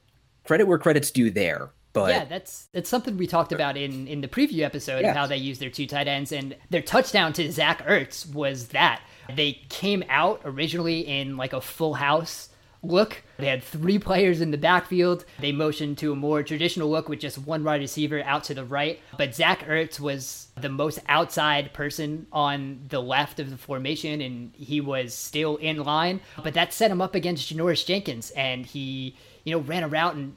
credit 0.45 0.67
where 0.67 0.79
credit's 0.79 1.11
due 1.11 1.31
there. 1.31 1.71
But 1.95 2.11
yeah, 2.11 2.25
that's 2.27 2.69
that's 2.73 2.89
something 2.89 3.17
we 3.17 3.27
talked 3.27 3.51
about 3.51 3.77
in 3.77 4.07
in 4.07 4.21
the 4.21 4.29
preview 4.29 4.61
episode 4.61 5.01
Yeah. 5.01 5.11
of 5.11 5.17
how 5.17 5.27
they 5.27 5.39
use 5.39 5.59
their 5.59 5.71
two 5.71 5.87
tight 5.87 6.07
ends, 6.07 6.33
and 6.33 6.55
their 6.71 6.83
touchdown 6.83 7.33
to 7.35 7.51
Zach 7.51 7.85
Ertz 7.87 8.31
was 8.33 8.69
that 8.69 9.01
they 9.35 9.63
came 9.69 10.05
out 10.09 10.41
originally 10.45 11.01
in 11.01 11.37
like 11.37 11.53
a 11.55 11.61
full 11.61 11.95
house 11.95 12.51
look. 12.83 13.23
They 13.38 13.47
had 13.47 13.62
three 13.62 13.99
players 13.99 14.41
in 14.41 14.51
the 14.51 14.59
backfield. 14.59 15.25
They 15.41 15.53
motioned 15.53 15.99
to 15.99 16.12
a 16.12 16.17
more 16.17 16.43
traditional 16.43 16.91
look 16.91 17.09
with 17.09 17.21
just 17.21 17.38
one 17.38 17.64
wide 17.64 17.81
receiver 17.81 18.23
out 18.25 18.45
to 18.45 18.55
the 18.55 18.64
right. 18.64 19.01
But 19.17 19.35
Zach 19.35 19.67
Ertz 19.67 20.01
was 20.01 20.49
the 20.57 20.69
most 20.69 20.99
outside 21.09 21.73
person 21.73 22.27
on 22.33 22.81
the 22.88 23.01
left 23.01 23.41
of 23.41 23.51
the 23.51 23.57
formation, 23.57 24.21
and 24.21 24.53
he 24.55 24.81
was 24.81 25.14
still 25.14 25.57
in 25.57 25.83
line. 25.83 26.21
But 26.43 26.55
that 26.55 26.73
set 26.73 26.91
him 26.91 27.01
up 27.01 27.14
against 27.14 27.53
Janoris 27.53 27.85
Jenkins, 27.85 28.31
and 28.31 28.67
he, 28.67 29.17
you 29.45 29.53
know, 29.53 29.61
ran 29.61 29.83
a 29.83 29.88
route 29.88 30.14
and 30.14 30.37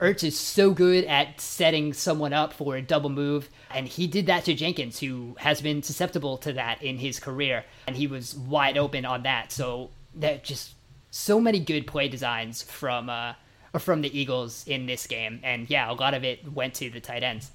Ertz 0.00 0.24
is 0.24 0.38
so 0.38 0.72
good 0.72 1.04
at 1.04 1.40
setting 1.40 1.92
someone 1.92 2.32
up 2.32 2.52
for 2.52 2.76
a 2.76 2.82
double 2.82 3.10
move, 3.10 3.48
and 3.70 3.86
he 3.86 4.06
did 4.06 4.26
that 4.26 4.44
to 4.44 4.54
Jenkins, 4.54 4.98
who 4.98 5.36
has 5.38 5.60
been 5.60 5.82
susceptible 5.82 6.36
to 6.38 6.52
that 6.54 6.82
in 6.82 6.98
his 6.98 7.20
career, 7.20 7.64
and 7.86 7.96
he 7.96 8.06
was 8.06 8.34
wide 8.34 8.76
open 8.76 9.04
on 9.04 9.22
that. 9.22 9.52
So 9.52 9.90
that 10.16 10.44
just 10.44 10.74
so 11.14 11.40
many 11.40 11.60
good 11.60 11.86
play 11.86 12.08
designs 12.08 12.62
from 12.62 13.08
uh, 13.08 13.34
from 13.78 14.02
the 14.02 14.18
Eagles 14.18 14.64
in 14.66 14.86
this 14.86 15.06
game, 15.06 15.38
and 15.44 15.70
yeah, 15.70 15.88
a 15.90 15.94
lot 15.94 16.12
of 16.12 16.24
it 16.24 16.52
went 16.52 16.74
to 16.74 16.90
the 16.90 17.00
tight 17.00 17.22
ends. 17.22 17.52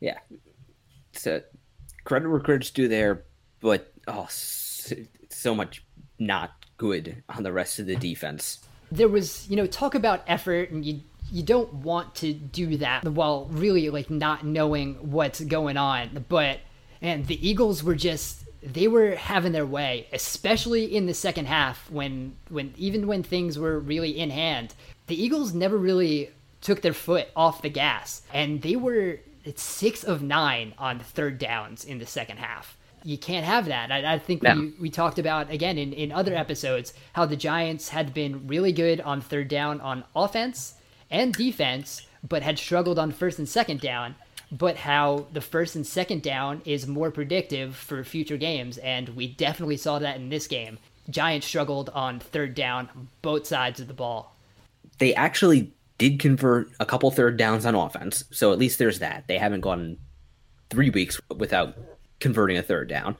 yeah. 0.00 0.18
So 1.12 1.42
credit 2.04 2.28
where 2.28 2.40
credit's 2.40 2.70
due 2.70 2.88
there, 2.88 3.24
but 3.60 3.92
oh, 4.06 4.26
so, 4.30 4.96
so 5.28 5.54
much 5.54 5.84
not 6.18 6.52
good 6.78 7.22
on 7.28 7.42
the 7.42 7.52
rest 7.52 7.78
of 7.78 7.86
the 7.86 7.96
defense. 7.96 8.60
there 8.90 9.08
was 9.08 9.48
you 9.50 9.56
know 9.56 9.66
talk 9.66 9.94
about 9.94 10.22
effort 10.26 10.70
and 10.70 10.84
you 10.84 11.00
you 11.30 11.42
don't 11.42 11.72
want 11.74 12.14
to 12.14 12.32
do 12.32 12.76
that 12.76 13.04
while 13.04 13.46
really 13.46 13.90
like 13.90 14.08
not 14.10 14.44
knowing 14.44 14.94
what's 15.10 15.40
going 15.40 15.76
on 15.76 16.24
but 16.28 16.60
and 17.02 17.26
the 17.26 17.48
eagles 17.48 17.82
were 17.82 17.96
just 17.96 18.45
they 18.62 18.88
were 18.88 19.14
having 19.14 19.52
their 19.52 19.66
way 19.66 20.06
especially 20.12 20.84
in 20.96 21.06
the 21.06 21.14
second 21.14 21.46
half 21.46 21.90
when 21.90 22.36
when 22.48 22.72
even 22.76 23.06
when 23.06 23.22
things 23.22 23.58
were 23.58 23.78
really 23.78 24.18
in 24.18 24.30
hand 24.30 24.74
the 25.06 25.20
eagles 25.22 25.52
never 25.54 25.76
really 25.76 26.30
took 26.60 26.82
their 26.82 26.92
foot 26.92 27.28
off 27.36 27.62
the 27.62 27.68
gas 27.68 28.22
and 28.32 28.62
they 28.62 28.76
were 28.76 29.18
it's 29.44 29.62
six 29.62 30.02
of 30.02 30.22
nine 30.22 30.74
on 30.78 30.98
third 30.98 31.38
downs 31.38 31.84
in 31.84 31.98
the 31.98 32.06
second 32.06 32.38
half 32.38 32.76
you 33.04 33.16
can't 33.16 33.46
have 33.46 33.66
that. 33.66 33.92
I, 33.92 34.14
I 34.14 34.18
think 34.18 34.42
No. 34.42 34.56
we, 34.56 34.72
we 34.80 34.90
talked 34.90 35.20
about 35.20 35.48
again 35.48 35.78
in, 35.78 35.92
in 35.92 36.10
other 36.10 36.34
episodes 36.34 36.92
how 37.12 37.24
the 37.24 37.36
Giants 37.36 37.90
had 37.90 38.12
been 38.12 38.48
really 38.48 38.72
good 38.72 39.00
on 39.00 39.20
third 39.20 39.46
down 39.46 39.80
on 39.80 40.02
offense 40.16 40.74
and 41.08 41.32
defense, 41.32 42.02
but 42.28 42.42
had 42.42 42.58
struggled 42.58 42.98
on 42.98 43.12
first 43.12 43.38
and 43.38 43.48
second 43.48 43.80
down. 43.80 44.16
But 44.52 44.76
how 44.76 45.26
the 45.32 45.40
first 45.40 45.74
and 45.74 45.86
second 45.86 46.22
down 46.22 46.62
is 46.64 46.86
more 46.86 47.10
predictive 47.10 47.74
for 47.74 48.04
future 48.04 48.36
games, 48.36 48.78
and 48.78 49.08
we 49.10 49.26
definitely 49.26 49.76
saw 49.76 49.98
that 49.98 50.16
in 50.16 50.28
this 50.28 50.46
game. 50.46 50.78
Giants 51.10 51.46
struggled 51.46 51.88
on 51.90 52.20
third 52.20 52.54
down, 52.54 53.08
both 53.22 53.46
sides 53.46 53.80
of 53.80 53.88
the 53.88 53.94
ball. 53.94 54.36
They 54.98 55.14
actually 55.14 55.72
did 55.98 56.20
convert 56.20 56.70
a 56.78 56.86
couple 56.86 57.10
third 57.10 57.36
downs 57.36 57.66
on 57.66 57.74
offense, 57.74 58.24
so 58.30 58.52
at 58.52 58.58
least 58.58 58.78
there's 58.78 59.00
that. 59.00 59.24
They 59.26 59.38
haven't 59.38 59.62
gone 59.62 59.98
three 60.70 60.90
weeks 60.90 61.20
without 61.36 61.76
converting 62.20 62.56
a 62.56 62.62
third 62.62 62.88
down. 62.88 63.16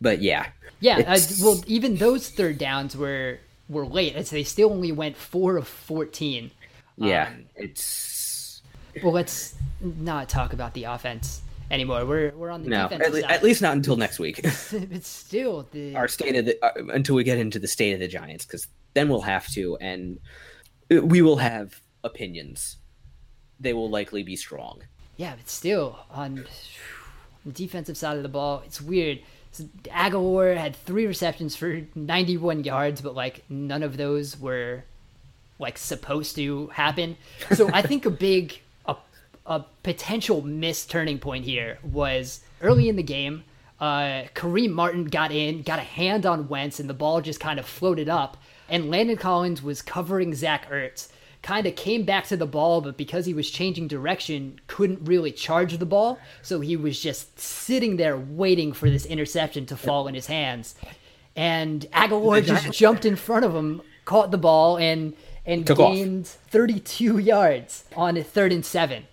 But 0.00 0.22
yeah, 0.22 0.46
yeah. 0.80 0.98
Uh, 1.06 1.18
well, 1.40 1.62
even 1.66 1.96
those 1.96 2.28
third 2.28 2.58
downs 2.58 2.96
were 2.96 3.38
were 3.68 3.86
late, 3.86 4.16
as 4.16 4.30
they 4.30 4.44
still 4.44 4.70
only 4.70 4.92
went 4.92 5.16
four 5.16 5.56
of 5.56 5.68
fourteen. 5.68 6.50
Yeah, 6.96 7.28
um, 7.28 7.44
it's. 7.56 8.62
Well, 9.02 9.12
let's 9.12 9.54
not 9.84 10.28
talk 10.28 10.52
about 10.52 10.74
the 10.74 10.84
offense 10.84 11.42
anymore. 11.70 12.04
We're 12.04 12.32
we're 12.32 12.50
on 12.50 12.62
the 12.62 12.70
no, 12.70 12.88
defense. 12.88 13.04
At, 13.04 13.12
le- 13.12 13.26
at, 13.28 13.42
least 13.42 13.62
not 13.62 13.74
until 13.74 13.96
next 13.96 14.18
week. 14.18 14.40
it's 14.42 15.08
still 15.08 15.68
the 15.72 15.94
our 15.96 16.08
state 16.08 16.36
of 16.36 16.46
the 16.46 16.64
uh, 16.64 16.92
until 16.92 17.14
we 17.14 17.24
get 17.24 17.38
into 17.38 17.58
the 17.58 17.68
state 17.68 17.92
of 17.92 18.00
the 18.00 18.08
Giants 18.08 18.44
because 18.44 18.66
then 18.94 19.08
we'll 19.08 19.22
have 19.22 19.46
to 19.48 19.76
and 19.80 20.18
we 20.90 21.22
will 21.22 21.36
have 21.36 21.80
opinions. 22.02 22.76
They 23.60 23.72
will 23.72 23.90
likely 23.90 24.22
be 24.22 24.36
strong. 24.36 24.82
Yeah, 25.16 25.34
but 25.36 25.48
still 25.48 25.98
on 26.10 26.46
the 27.44 27.52
defensive 27.52 27.96
side 27.96 28.16
of 28.16 28.22
the 28.22 28.28
ball, 28.28 28.62
it's 28.66 28.80
weird. 28.80 29.20
Agholor 29.84 30.56
had 30.56 30.74
three 30.74 31.06
receptions 31.06 31.54
for 31.54 31.82
91 31.94 32.64
yards, 32.64 33.00
but 33.00 33.14
like 33.14 33.44
none 33.48 33.84
of 33.84 33.96
those 33.96 34.38
were 34.38 34.82
like 35.60 35.78
supposed 35.78 36.34
to 36.36 36.66
happen. 36.68 37.16
So 37.52 37.70
I 37.72 37.82
think 37.82 38.06
a 38.06 38.10
big 38.28 38.60
a, 39.46 39.54
a 39.54 39.66
potential 39.82 40.42
missed 40.42 40.90
turning 40.90 41.18
point 41.18 41.44
here 41.44 41.78
was 41.82 42.40
early 42.60 42.88
in 42.88 42.96
the 42.96 43.02
game. 43.02 43.44
Uh, 43.80 44.24
Kareem 44.34 44.70
Martin 44.70 45.04
got 45.04 45.32
in, 45.32 45.62
got 45.62 45.78
a 45.78 45.82
hand 45.82 46.24
on 46.24 46.48
Wentz, 46.48 46.80
and 46.80 46.88
the 46.88 46.94
ball 46.94 47.20
just 47.20 47.40
kind 47.40 47.58
of 47.58 47.66
floated 47.66 48.08
up. 48.08 48.36
And 48.68 48.90
Landon 48.90 49.16
Collins 49.16 49.62
was 49.62 49.82
covering 49.82 50.34
Zach 50.34 50.70
Ertz 50.70 51.08
kind 51.44 51.66
of 51.66 51.76
came 51.76 52.04
back 52.04 52.26
to 52.26 52.36
the 52.38 52.46
ball, 52.46 52.80
but 52.80 52.96
because 52.96 53.26
he 53.26 53.34
was 53.34 53.50
changing 53.50 53.86
direction, 53.86 54.58
couldn't 54.66 55.04
really 55.04 55.30
charge 55.30 55.76
the 55.76 55.86
ball. 55.86 56.18
So 56.40 56.60
he 56.60 56.74
was 56.74 56.98
just 56.98 57.38
sitting 57.38 57.98
there 57.98 58.16
waiting 58.16 58.72
for 58.72 58.88
this 58.88 59.04
interception 59.04 59.66
to 59.66 59.76
fall 59.76 60.08
in 60.08 60.14
his 60.14 60.26
hands. 60.26 60.74
And 61.36 61.86
Agholor 61.92 62.42
just 62.42 62.72
jumped 62.72 63.04
in 63.04 63.14
front 63.14 63.44
of 63.44 63.54
him, 63.54 63.82
caught 64.06 64.30
the 64.30 64.38
ball, 64.38 64.78
and 64.78 65.14
and 65.46 65.66
Took 65.66 65.76
gained 65.76 66.24
off. 66.24 66.38
32 66.48 67.18
yards 67.18 67.84
on 67.94 68.16
a 68.16 68.24
third 68.24 68.50
and 68.50 68.64
seven. 68.64 69.06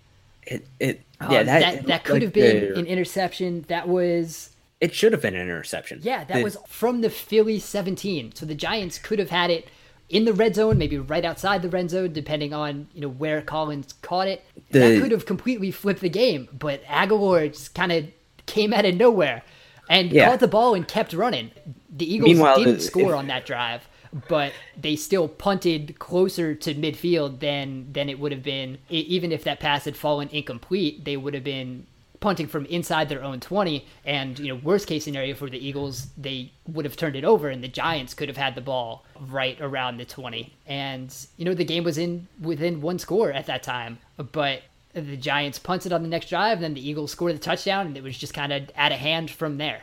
It, 0.47 0.67
it 0.79 1.01
yeah, 1.21 1.39
um, 1.39 1.45
that, 1.45 1.45
that, 1.45 1.85
that 1.87 2.03
could 2.03 2.13
like 2.13 2.21
have 2.23 2.33
been 2.33 2.73
the, 2.73 2.79
an 2.79 2.85
interception. 2.85 3.65
That 3.67 3.87
was. 3.87 4.49
It 4.79 4.95
should 4.95 5.11
have 5.11 5.21
been 5.21 5.35
an 5.35 5.41
interception. 5.41 5.99
Yeah, 6.01 6.23
that 6.23 6.37
the, 6.37 6.43
was 6.43 6.57
from 6.67 7.01
the 7.01 7.09
Philly 7.09 7.59
17. 7.59 8.33
So 8.33 8.45
the 8.45 8.55
Giants 8.55 8.97
could 8.97 9.19
have 9.19 9.29
had 9.29 9.51
it 9.51 9.67
in 10.09 10.25
the 10.25 10.33
red 10.33 10.55
zone, 10.55 10.77
maybe 10.77 10.97
right 10.97 11.23
outside 11.23 11.61
the 11.61 11.69
red 11.69 11.89
zone, 11.89 12.13
depending 12.13 12.53
on 12.53 12.87
you 12.93 13.01
know 13.01 13.09
where 13.09 13.41
Collins 13.41 13.93
caught 14.01 14.27
it. 14.27 14.43
The, 14.71 14.79
that 14.79 15.01
could 15.01 15.11
have 15.11 15.25
completely 15.25 15.71
flipped 15.71 16.01
the 16.01 16.09
game, 16.09 16.49
but 16.51 16.83
Agholor 16.85 17.51
just 17.51 17.73
kind 17.73 17.91
of 17.91 18.05
came 18.45 18.73
out 18.73 18.85
of 18.85 18.95
nowhere 18.95 19.43
and 19.89 20.11
yeah. 20.11 20.27
caught 20.27 20.39
the 20.39 20.47
ball 20.47 20.73
and 20.73 20.87
kept 20.87 21.13
running. 21.13 21.51
The 21.89 22.13
Eagles 22.13 22.29
Meanwhile, 22.29 22.57
didn't 22.57 22.75
the, 22.75 22.81
score 22.81 23.11
if, 23.11 23.17
on 23.17 23.27
that 23.27 23.45
drive, 23.45 23.87
but 24.27 24.53
they 24.79 24.95
still 24.95 25.27
punted 25.27 25.97
closer 25.99 26.53
to 26.55 26.75
midfield 26.75 27.39
than 27.39 27.91
than 27.93 28.09
it 28.09 28.19
would 28.19 28.31
have 28.31 28.43
been. 28.43 28.77
Even 28.89 29.31
if 29.31 29.43
that 29.43 29.59
pass 29.59 29.85
had 29.85 29.95
fallen 29.95 30.29
incomplete, 30.29 31.05
they 31.05 31.17
would 31.17 31.33
have 31.33 31.43
been 31.43 31.87
punting 32.19 32.47
from 32.47 32.65
inside 32.67 33.09
their 33.09 33.23
own 33.23 33.39
20 33.39 33.83
and 34.05 34.37
you 34.37 34.47
know 34.47 34.55
worst 34.63 34.85
case 34.85 35.03
scenario 35.03 35.33
for 35.33 35.49
the 35.49 35.57
eagles 35.57 36.05
they 36.15 36.51
would 36.67 36.85
have 36.85 36.95
turned 36.95 37.15
it 37.15 37.23
over 37.23 37.49
and 37.49 37.63
the 37.63 37.67
giants 37.67 38.13
could 38.13 38.29
have 38.29 38.37
had 38.37 38.53
the 38.53 38.61
ball 38.61 39.03
right 39.19 39.59
around 39.59 39.97
the 39.97 40.05
20 40.05 40.53
and 40.67 41.25
you 41.37 41.45
know 41.45 41.55
the 41.55 41.65
game 41.65 41.83
was 41.83 41.97
in 41.97 42.27
within 42.39 42.79
one 42.79 42.99
score 42.99 43.31
at 43.31 43.47
that 43.47 43.63
time 43.63 43.97
but 44.31 44.61
the 44.93 45.17
giants 45.17 45.57
punted 45.57 45.93
on 45.93 46.03
the 46.03 46.07
next 46.07 46.29
drive 46.29 46.57
and 46.57 46.63
then 46.63 46.73
the 46.73 46.89
eagles 46.89 47.11
scored 47.11 47.33
the 47.33 47.39
touchdown 47.39 47.87
and 47.87 47.97
it 47.97 48.03
was 48.03 48.17
just 48.17 48.33
kind 48.33 48.51
of 48.51 48.69
out 48.75 48.91
of 48.91 48.99
hand 48.99 49.31
from 49.31 49.57
there. 49.57 49.81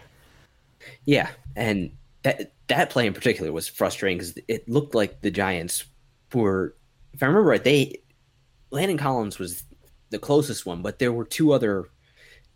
Yeah 1.04 1.30
and 1.56 1.90
that 2.22 2.52
that 2.68 2.90
play 2.90 3.07
in 3.07 3.14
particular 3.14 3.52
was 3.52 3.68
frustrating 3.68 4.18
because 4.18 4.38
it 4.48 4.68
looked 4.68 4.94
like 4.94 5.20
the 5.20 5.31
giants 5.31 5.85
were 6.35 6.74
if 7.12 7.22
i 7.22 7.26
remember 7.26 7.48
right 7.48 7.64
they 7.64 7.96
landon 8.70 8.98
collins 8.98 9.38
was 9.38 9.64
the 10.11 10.18
closest 10.18 10.66
one 10.66 10.83
but 10.83 10.98
there 10.98 11.12
were 11.12 11.24
two 11.24 11.52
other 11.52 11.88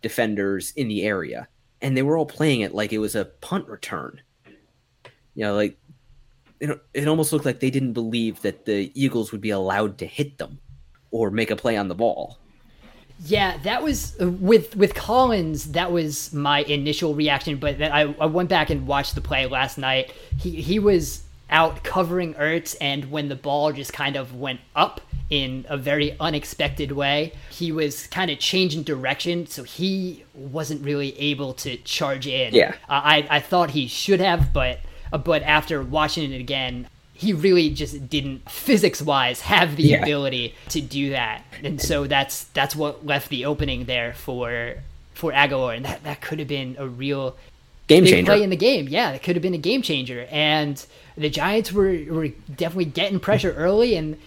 defenders 0.03 0.71
in 0.75 0.87
the 0.87 1.01
area, 1.01 1.47
and 1.81 1.97
they 1.97 2.03
were 2.03 2.15
all 2.15 2.27
playing 2.27 2.61
it 2.61 2.75
like 2.75 2.93
it 2.93 2.99
was 2.99 3.15
a 3.15 3.25
punt 3.25 3.67
return. 3.67 4.21
You 5.33 5.45
know, 5.45 5.55
like 5.55 5.79
it, 6.59 6.79
it 6.93 7.07
almost 7.07 7.33
looked 7.33 7.45
like 7.45 7.59
they 7.59 7.71
didn't 7.71 7.93
believe 7.93 8.43
that 8.43 8.65
the 8.65 8.91
Eagles 8.93 9.31
would 9.31 9.41
be 9.41 9.49
allowed 9.49 9.97
to 9.97 10.05
hit 10.05 10.37
them 10.37 10.59
or 11.09 11.31
make 11.31 11.49
a 11.49 11.55
play 11.55 11.75
on 11.75 11.87
the 11.87 11.95
ball. 11.95 12.37
Yeah, 13.25 13.57
that 13.63 13.83
was 13.83 14.15
uh, 14.19 14.29
with 14.29 14.75
with 14.75 14.95
Collins. 14.95 15.71
That 15.71 15.91
was 15.91 16.33
my 16.33 16.59
initial 16.63 17.15
reaction, 17.15 17.57
but 17.57 17.77
then 17.77 17.91
I, 17.91 18.13
I 18.19 18.25
went 18.25 18.49
back 18.49 18.69
and 18.69 18.87
watched 18.87 19.15
the 19.15 19.21
play 19.21 19.45
last 19.45 19.77
night. 19.77 20.13
He 20.37 20.61
he 20.61 20.79
was 20.79 21.23
out 21.49 21.83
covering 21.83 22.33
Ertz, 22.33 22.75
and 22.81 23.11
when 23.11 23.29
the 23.29 23.35
ball 23.35 23.71
just 23.71 23.93
kind 23.93 24.15
of 24.15 24.35
went 24.35 24.59
up, 24.75 25.01
in 25.33 25.65
a 25.67 25.77
very 25.77 26.15
unexpected 26.19 26.91
way. 26.91 27.33
He 27.49 27.71
was 27.71 28.05
kind 28.07 28.29
of 28.29 28.37
changing 28.37 28.83
direction, 28.83 29.47
so 29.47 29.63
he 29.63 30.23
wasn't 30.35 30.83
really 30.85 31.17
able 31.19 31.53
to 31.55 31.77
charge 31.77 32.27
in. 32.27 32.53
Yeah, 32.53 32.75
uh, 32.87 33.01
I 33.03 33.27
I 33.29 33.39
thought 33.39 33.71
he 33.71 33.87
should 33.87 34.19
have, 34.19 34.53
but 34.53 34.79
uh, 35.11 35.17
but 35.17 35.41
after 35.41 35.81
watching 35.81 36.31
it 36.31 36.39
again, 36.39 36.87
he 37.23 37.33
really 37.33 37.69
just 37.69 38.09
didn't 38.09 38.49
physics 38.49 39.01
wise 39.01 39.41
have 39.41 39.75
the 39.75 39.83
yeah. 39.83 40.01
ability 40.01 40.55
to 40.69 40.81
do 40.81 41.11
that, 41.11 41.43
and 41.63 41.81
so 41.81 42.07
that's 42.07 42.45
that's 42.45 42.75
what 42.75 43.05
left 43.05 43.29
the 43.29 43.45
opening 43.45 43.85
there 43.85 44.13
for 44.13 44.75
for 45.13 45.31
Agholor, 45.31 45.75
and 45.75 45.85
that 45.85 46.03
that 46.03 46.21
could 46.21 46.39
have 46.39 46.47
been 46.47 46.75
a 46.77 46.87
real 46.87 47.35
game 47.87 48.05
changer 48.05 48.25
play 48.31 48.43
in 48.43 48.49
the 48.49 48.55
game. 48.55 48.87
Yeah, 48.87 49.11
it 49.11 49.23
could 49.23 49.35
have 49.35 49.43
been 49.43 49.53
a 49.53 49.57
game 49.59 49.81
changer, 49.81 50.27
and 50.29 50.83
the 51.17 51.29
Giants 51.29 51.71
were 51.71 51.97
were 52.09 52.29
definitely 52.55 52.85
getting 52.85 53.19
pressure 53.19 53.53
early 53.53 53.95
and 53.95 54.17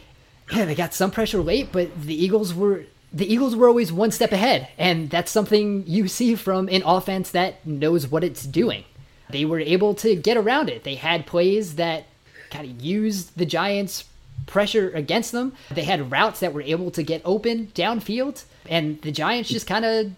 yeah, 0.52 0.64
they 0.64 0.74
got 0.74 0.94
some 0.94 1.10
pressure 1.10 1.40
late, 1.40 1.72
but 1.72 2.00
the 2.00 2.14
Eagles 2.14 2.54
were 2.54 2.84
the 3.12 3.32
Eagles 3.32 3.56
were 3.56 3.68
always 3.68 3.92
one 3.92 4.10
step 4.10 4.32
ahead, 4.32 4.68
and 4.78 5.10
that's 5.10 5.30
something 5.30 5.84
you 5.86 6.08
see 6.08 6.34
from 6.34 6.68
an 6.68 6.82
offense 6.84 7.30
that 7.30 7.66
knows 7.66 8.06
what 8.08 8.22
it's 8.22 8.44
doing. 8.44 8.84
They 9.30 9.44
were 9.44 9.58
able 9.58 9.94
to 9.96 10.14
get 10.14 10.36
around 10.36 10.68
it. 10.68 10.84
They 10.84 10.96
had 10.96 11.26
plays 11.26 11.76
that 11.76 12.06
kind 12.50 12.68
of 12.68 12.80
used 12.80 13.36
the 13.36 13.46
Giants' 13.46 14.04
pressure 14.46 14.90
against 14.90 15.32
them. 15.32 15.52
They 15.70 15.84
had 15.84 16.10
routes 16.10 16.40
that 16.40 16.52
were 16.52 16.62
able 16.62 16.90
to 16.92 17.02
get 17.02 17.22
open 17.24 17.68
downfield, 17.74 18.44
and 18.68 19.00
the 19.02 19.12
Giants 19.12 19.48
just 19.48 19.66
kind 19.66 19.84
of 19.84 20.12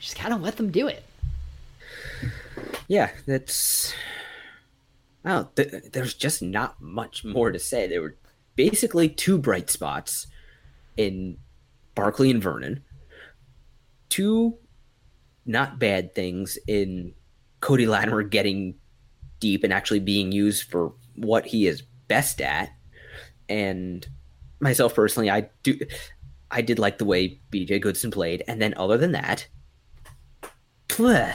just 0.00 0.16
kind 0.16 0.34
of 0.34 0.40
let 0.40 0.56
them 0.56 0.70
do 0.70 0.86
it. 0.86 1.04
Yeah, 2.88 3.10
that's. 3.26 3.94
Well, 5.24 5.50
th- 5.56 5.84
there's 5.92 6.14
just 6.14 6.42
not 6.42 6.80
much 6.80 7.24
more 7.24 7.50
to 7.50 7.58
say. 7.58 7.86
There 7.86 8.02
were 8.02 8.16
basically 8.56 9.08
two 9.08 9.38
bright 9.38 9.70
spots 9.70 10.26
in 10.96 11.38
Barkley 11.94 12.30
and 12.30 12.42
Vernon, 12.42 12.84
two 14.08 14.58
not 15.46 15.78
bad 15.78 16.14
things 16.14 16.58
in 16.66 17.14
Cody 17.60 17.86
Latimer 17.86 18.22
getting 18.22 18.74
deep 19.40 19.64
and 19.64 19.72
actually 19.72 20.00
being 20.00 20.32
used 20.32 20.70
for 20.70 20.92
what 21.14 21.46
he 21.46 21.66
is 21.66 21.82
best 22.08 22.40
at. 22.40 22.70
And 23.48 24.06
myself 24.60 24.94
personally, 24.94 25.30
I 25.30 25.48
do 25.62 25.78
I 26.50 26.62
did 26.62 26.78
like 26.78 26.98
the 26.98 27.04
way 27.04 27.40
BJ 27.50 27.80
Goodson 27.80 28.10
played. 28.10 28.44
And 28.46 28.60
then 28.60 28.74
other 28.76 28.96
than 28.96 29.12
that, 29.12 29.48
bleh. 30.88 31.34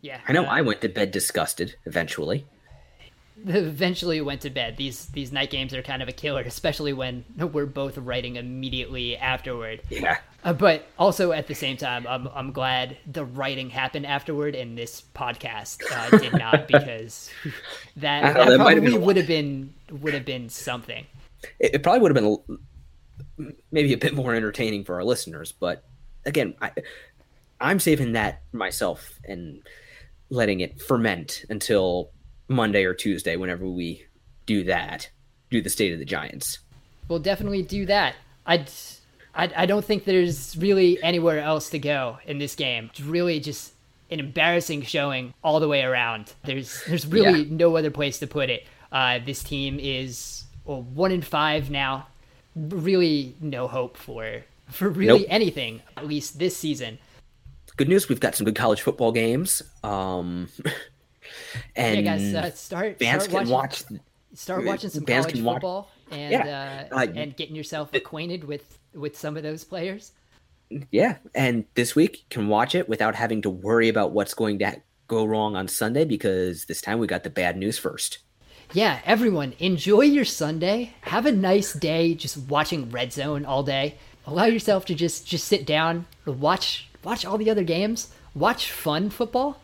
Yeah. 0.00 0.20
I 0.28 0.32
know 0.32 0.44
uh, 0.44 0.50
I 0.50 0.62
went 0.62 0.80
to 0.82 0.88
bed 0.88 1.10
disgusted 1.10 1.76
eventually 1.86 2.46
eventually 3.46 4.20
went 4.20 4.42
to 4.42 4.50
bed. 4.50 4.76
These 4.76 5.06
these 5.06 5.32
night 5.32 5.50
games 5.50 5.74
are 5.74 5.82
kind 5.82 6.02
of 6.02 6.08
a 6.08 6.12
killer, 6.12 6.42
especially 6.42 6.92
when 6.92 7.24
we're 7.36 7.66
both 7.66 7.98
writing 7.98 8.36
immediately 8.36 9.16
afterward. 9.16 9.82
Yeah. 9.90 10.18
Uh, 10.44 10.52
but 10.52 10.86
also 10.98 11.32
at 11.32 11.46
the 11.46 11.54
same 11.54 11.76
time, 11.76 12.06
I'm 12.06 12.28
I'm 12.28 12.52
glad 12.52 12.96
the 13.06 13.24
writing 13.24 13.70
happened 13.70 14.06
afterward, 14.06 14.54
and 14.54 14.76
this 14.76 15.02
podcast 15.14 15.82
uh, 15.92 16.18
did 16.18 16.32
not 16.38 16.68
because 16.68 17.30
that, 17.96 18.34
that, 18.34 18.48
that 18.48 18.56
probably 18.56 18.98
would 18.98 19.16
have 19.16 19.26
been 19.26 19.74
would 19.90 20.14
have 20.14 20.24
been 20.24 20.48
something. 20.48 21.06
It, 21.58 21.74
it 21.74 21.82
probably 21.82 22.00
would 22.00 22.16
have 22.16 22.24
been 23.36 23.52
maybe 23.70 23.92
a 23.92 23.98
bit 23.98 24.14
more 24.14 24.34
entertaining 24.34 24.84
for 24.84 24.94
our 24.96 25.04
listeners, 25.04 25.52
but 25.52 25.84
again, 26.24 26.54
I, 26.60 26.72
I'm 27.60 27.80
saving 27.80 28.12
that 28.12 28.42
myself 28.52 29.18
and 29.24 29.62
letting 30.30 30.60
it 30.60 30.80
ferment 30.80 31.44
until 31.48 32.10
Monday 32.48 32.84
or 32.84 32.94
Tuesday 32.94 33.36
whenever 33.36 33.66
we 33.66 34.04
do 34.46 34.64
that, 34.64 35.10
do 35.50 35.62
the 35.62 35.70
state 35.70 35.92
of 35.92 35.98
the 35.98 36.04
Giants. 36.04 36.58
We'll 37.08 37.18
definitely 37.18 37.62
do 37.62 37.86
that. 37.86 38.14
I'd, 38.46 38.70
I 39.34 39.50
I 39.56 39.66
don't 39.66 39.84
think 39.84 40.04
there's 40.04 40.56
really 40.56 41.02
anywhere 41.02 41.40
else 41.40 41.70
to 41.70 41.78
go 41.78 42.18
in 42.26 42.38
this 42.38 42.54
game. 42.54 42.90
It's 42.90 43.00
really 43.00 43.40
just 43.40 43.72
an 44.10 44.20
embarrassing 44.20 44.82
showing 44.82 45.34
all 45.44 45.60
the 45.60 45.68
way 45.68 45.82
around. 45.82 46.32
There's 46.44 46.82
there's 46.86 47.06
really 47.06 47.42
yeah. 47.42 47.56
no 47.56 47.76
other 47.76 47.90
place 47.90 48.18
to 48.20 48.26
put 48.26 48.50
it. 48.50 48.66
Uh, 48.90 49.20
this 49.24 49.42
team 49.42 49.78
is 49.80 50.44
well, 50.64 50.82
one 50.82 51.12
in 51.12 51.22
five 51.22 51.70
now. 51.70 52.06
Really, 52.56 53.36
no 53.40 53.68
hope 53.68 53.96
for 53.96 54.42
for 54.70 54.88
really 54.88 55.20
nope. 55.20 55.28
anything. 55.30 55.82
At 55.96 56.06
least 56.06 56.38
this 56.38 56.56
season. 56.56 56.98
Good 57.76 57.88
news, 57.88 58.08
we've 58.08 58.18
got 58.18 58.34
some 58.34 58.44
good 58.44 58.56
college 58.56 58.82
football 58.82 59.12
games. 59.12 59.62
Um, 59.84 60.48
and 61.76 61.96
yeah, 61.96 62.16
guys, 62.16 62.34
uh, 62.34 62.50
start 62.52 62.98
fans 62.98 63.24
start 63.24 63.44
can 63.44 63.48
watching, 63.50 63.96
watch. 63.96 64.02
Start 64.34 64.64
watching 64.64 64.90
some 64.90 65.04
college 65.04 65.32
football 65.32 65.90
watch, 66.10 66.18
and 66.18 66.32
yeah, 66.32 66.88
uh, 66.92 67.06
and 67.14 67.36
getting 67.36 67.56
yourself 67.56 67.92
acquainted 67.94 68.44
with 68.44 68.78
with 68.94 69.16
some 69.16 69.36
of 69.36 69.42
those 69.42 69.64
players. 69.64 70.12
Yeah, 70.90 71.16
and 71.34 71.64
this 71.74 71.94
week 71.94 72.18
you 72.18 72.24
can 72.30 72.48
watch 72.48 72.74
it 72.74 72.88
without 72.88 73.14
having 73.14 73.42
to 73.42 73.50
worry 73.50 73.88
about 73.88 74.12
what's 74.12 74.34
going 74.34 74.58
to 74.58 74.82
go 75.06 75.24
wrong 75.24 75.56
on 75.56 75.66
Sunday 75.66 76.04
because 76.04 76.66
this 76.66 76.82
time 76.82 76.98
we 76.98 77.06
got 77.06 77.24
the 77.24 77.30
bad 77.30 77.56
news 77.56 77.78
first. 77.78 78.18
Yeah, 78.74 79.00
everyone, 79.06 79.54
enjoy 79.58 80.02
your 80.02 80.26
Sunday. 80.26 80.92
Have 81.00 81.24
a 81.24 81.32
nice 81.32 81.72
day 81.72 82.14
just 82.14 82.36
watching 82.36 82.90
Red 82.90 83.14
Zone 83.14 83.46
all 83.46 83.62
day. 83.62 83.96
Allow 84.26 84.44
yourself 84.44 84.84
to 84.86 84.94
just 84.94 85.26
just 85.26 85.46
sit 85.46 85.64
down, 85.64 86.06
watch 86.26 86.88
watch 87.02 87.24
all 87.24 87.38
the 87.38 87.50
other 87.50 87.64
games, 87.64 88.12
watch 88.34 88.70
fun 88.70 89.08
football. 89.08 89.58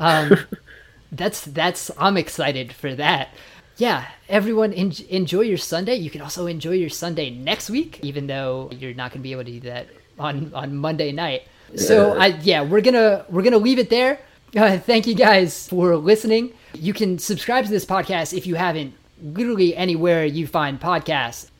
Um, 0.00 0.32
that's 1.12 1.42
that's 1.42 1.90
I'm 1.98 2.16
excited 2.16 2.72
for 2.72 2.94
that. 2.94 3.28
Yeah, 3.76 4.06
everyone 4.28 4.72
en- 4.72 4.92
enjoy 5.08 5.42
your 5.42 5.58
Sunday. 5.58 5.94
You 5.94 6.10
can 6.10 6.20
also 6.20 6.46
enjoy 6.46 6.72
your 6.72 6.90
Sunday 6.90 7.30
next 7.30 7.70
week, 7.70 8.00
even 8.02 8.26
though 8.26 8.70
you're 8.72 8.94
not 8.94 9.12
going 9.12 9.20
to 9.20 9.22
be 9.22 9.32
able 9.32 9.44
to 9.44 9.52
do 9.52 9.60
that 9.60 9.86
on 10.18 10.52
on 10.54 10.76
Monday 10.76 11.12
night. 11.12 11.42
So 11.76 12.18
I 12.18 12.26
yeah, 12.26 12.62
we're 12.62 12.80
gonna 12.80 13.24
we're 13.28 13.42
gonna 13.42 13.58
leave 13.58 13.78
it 13.78 13.90
there. 13.90 14.18
Uh, 14.56 14.78
thank 14.78 15.06
you 15.06 15.14
guys 15.14 15.68
for 15.68 15.94
listening. 15.96 16.52
You 16.74 16.94
can 16.94 17.18
subscribe 17.18 17.66
to 17.66 17.70
this 17.70 17.84
podcast 17.84 18.36
if 18.36 18.46
you 18.46 18.54
haven't. 18.54 18.94
Literally 19.20 19.76
anywhere 19.76 20.24
you 20.24 20.46
find 20.46 20.80
podcasts, 20.80 21.50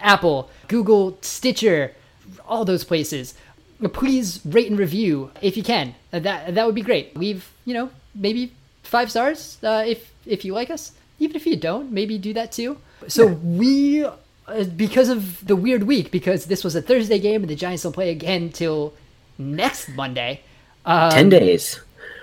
Apple, 0.00 0.50
Google, 0.68 1.18
Stitcher, 1.22 1.94
all 2.46 2.64
those 2.64 2.84
places. 2.84 3.34
Please 3.92 4.40
rate 4.44 4.70
and 4.70 4.78
review 4.78 5.30
if 5.42 5.56
you 5.56 5.62
can. 5.62 5.94
That 6.10 6.54
that 6.54 6.66
would 6.66 6.74
be 6.74 6.82
great. 6.82 7.16
Leave 7.16 7.50
you 7.64 7.74
know 7.74 7.90
maybe 8.14 8.52
five 8.86 9.10
stars 9.10 9.58
uh, 9.62 9.84
if 9.86 10.12
if 10.24 10.44
you 10.44 10.54
like 10.54 10.70
us. 10.70 10.92
Even 11.18 11.36
if 11.36 11.46
you 11.46 11.56
don't, 11.56 11.90
maybe 11.90 12.18
do 12.18 12.34
that 12.34 12.52
too. 12.52 12.78
So 13.08 13.26
we 13.26 14.04
uh, 14.04 14.64
because 14.76 15.08
of 15.08 15.46
the 15.46 15.56
weird 15.56 15.84
week, 15.84 16.10
because 16.10 16.46
this 16.46 16.62
was 16.62 16.76
a 16.76 16.82
Thursday 16.82 17.18
game 17.18 17.42
and 17.42 17.50
the 17.50 17.56
Giants 17.56 17.82
don't 17.82 17.92
play 17.92 18.10
again 18.10 18.50
till 18.50 18.94
next 19.38 19.88
Monday. 19.88 20.42
Um, 20.84 21.10
Ten 21.10 21.28
days. 21.28 21.80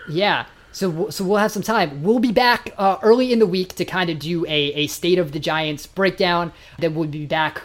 Yeah. 0.10 0.46
So, 0.72 1.10
so 1.12 1.24
we'll 1.24 1.38
have 1.38 1.52
some 1.52 1.62
time. 1.62 2.02
We'll 2.02 2.20
be 2.20 2.32
back 2.32 2.74
uh, 2.78 2.98
early 3.04 3.32
in 3.32 3.40
the 3.40 3.46
week 3.46 3.76
to 3.76 3.86
kind 3.86 4.10
of 4.10 4.18
do 4.18 4.44
a, 4.46 4.50
a 4.74 4.88
state 4.88 5.20
of 5.20 5.32
the 5.32 5.40
Giants 5.40 5.86
breakdown. 5.86 6.52
Then 6.80 6.96
we'll 6.96 7.08
be 7.08 7.28
back, 7.28 7.62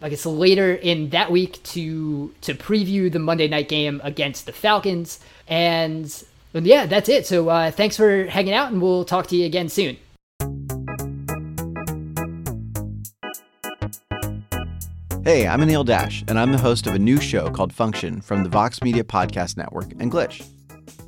I 0.00 0.08
guess, 0.08 0.24
later 0.24 0.72
in 0.72 1.10
that 1.10 1.32
week 1.32 1.60
to 1.64 2.32
to 2.42 2.54
preview 2.54 3.10
the 3.10 3.18
Monday 3.18 3.48
night 3.48 3.68
game 3.68 4.00
against 4.04 4.46
the 4.46 4.52
Falcons. 4.52 5.18
And, 5.48 6.06
and 6.54 6.66
yeah, 6.66 6.86
that's 6.86 7.08
it. 7.08 7.26
So 7.26 7.48
uh, 7.48 7.70
thanks 7.70 7.96
for 7.96 8.26
hanging 8.26 8.54
out, 8.54 8.72
and 8.72 8.80
we'll 8.80 9.04
talk 9.04 9.26
to 9.28 9.36
you 9.36 9.44
again 9.44 9.68
soon. 9.68 9.96
Hey, 15.24 15.48
I'm 15.48 15.60
Anil 15.60 15.86
Dash, 15.86 16.22
and 16.28 16.38
I'm 16.38 16.52
the 16.52 16.58
host 16.58 16.86
of 16.86 16.94
a 16.94 16.98
new 16.98 17.18
show 17.18 17.50
called 17.50 17.72
Function 17.72 18.20
from 18.20 18.42
the 18.42 18.50
Vox 18.50 18.82
Media 18.82 19.02
Podcast 19.02 19.56
Network 19.56 19.90
and 19.98 20.12
Glitch. 20.12 20.46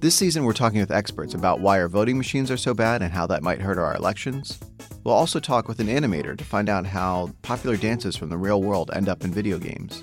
This 0.01 0.15
season, 0.15 0.45
we're 0.45 0.55
talking 0.55 0.81
with 0.81 0.91
experts 0.91 1.35
about 1.35 1.61
why 1.61 1.79
our 1.79 1.89
voting 1.89 2.17
machines 2.17 2.51
are 2.51 2.57
so 2.57 2.73
bad 2.73 3.03
and 3.03 3.13
how 3.13 3.27
that 3.27 3.43
might 3.43 3.61
hurt 3.61 3.79
our 3.79 3.95
elections. 3.95 4.59
We'll 5.05 5.15
also 5.15 5.39
talk 5.39 5.69
with 5.69 5.81
an 5.81 5.89
animator 5.89 6.37
to 6.37 6.45
find 6.45 6.71
out 6.71 6.87
how 6.87 7.31
popular 7.43 7.77
dances 7.77 8.17
from 8.17 8.31
the 8.31 8.39
real 8.39 8.63
world 8.63 8.91
end 8.95 9.09
up 9.09 9.23
in 9.23 9.33
video 9.33 9.59
games. 9.59 10.03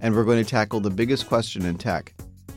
And 0.00 0.14
we're 0.14 0.24
going 0.24 0.42
to 0.42 0.48
tackle 0.48 0.80
the 0.80 0.90
biggest 0.90 1.26
question 1.26 1.66
in 1.66 1.76
tech 1.76 2.14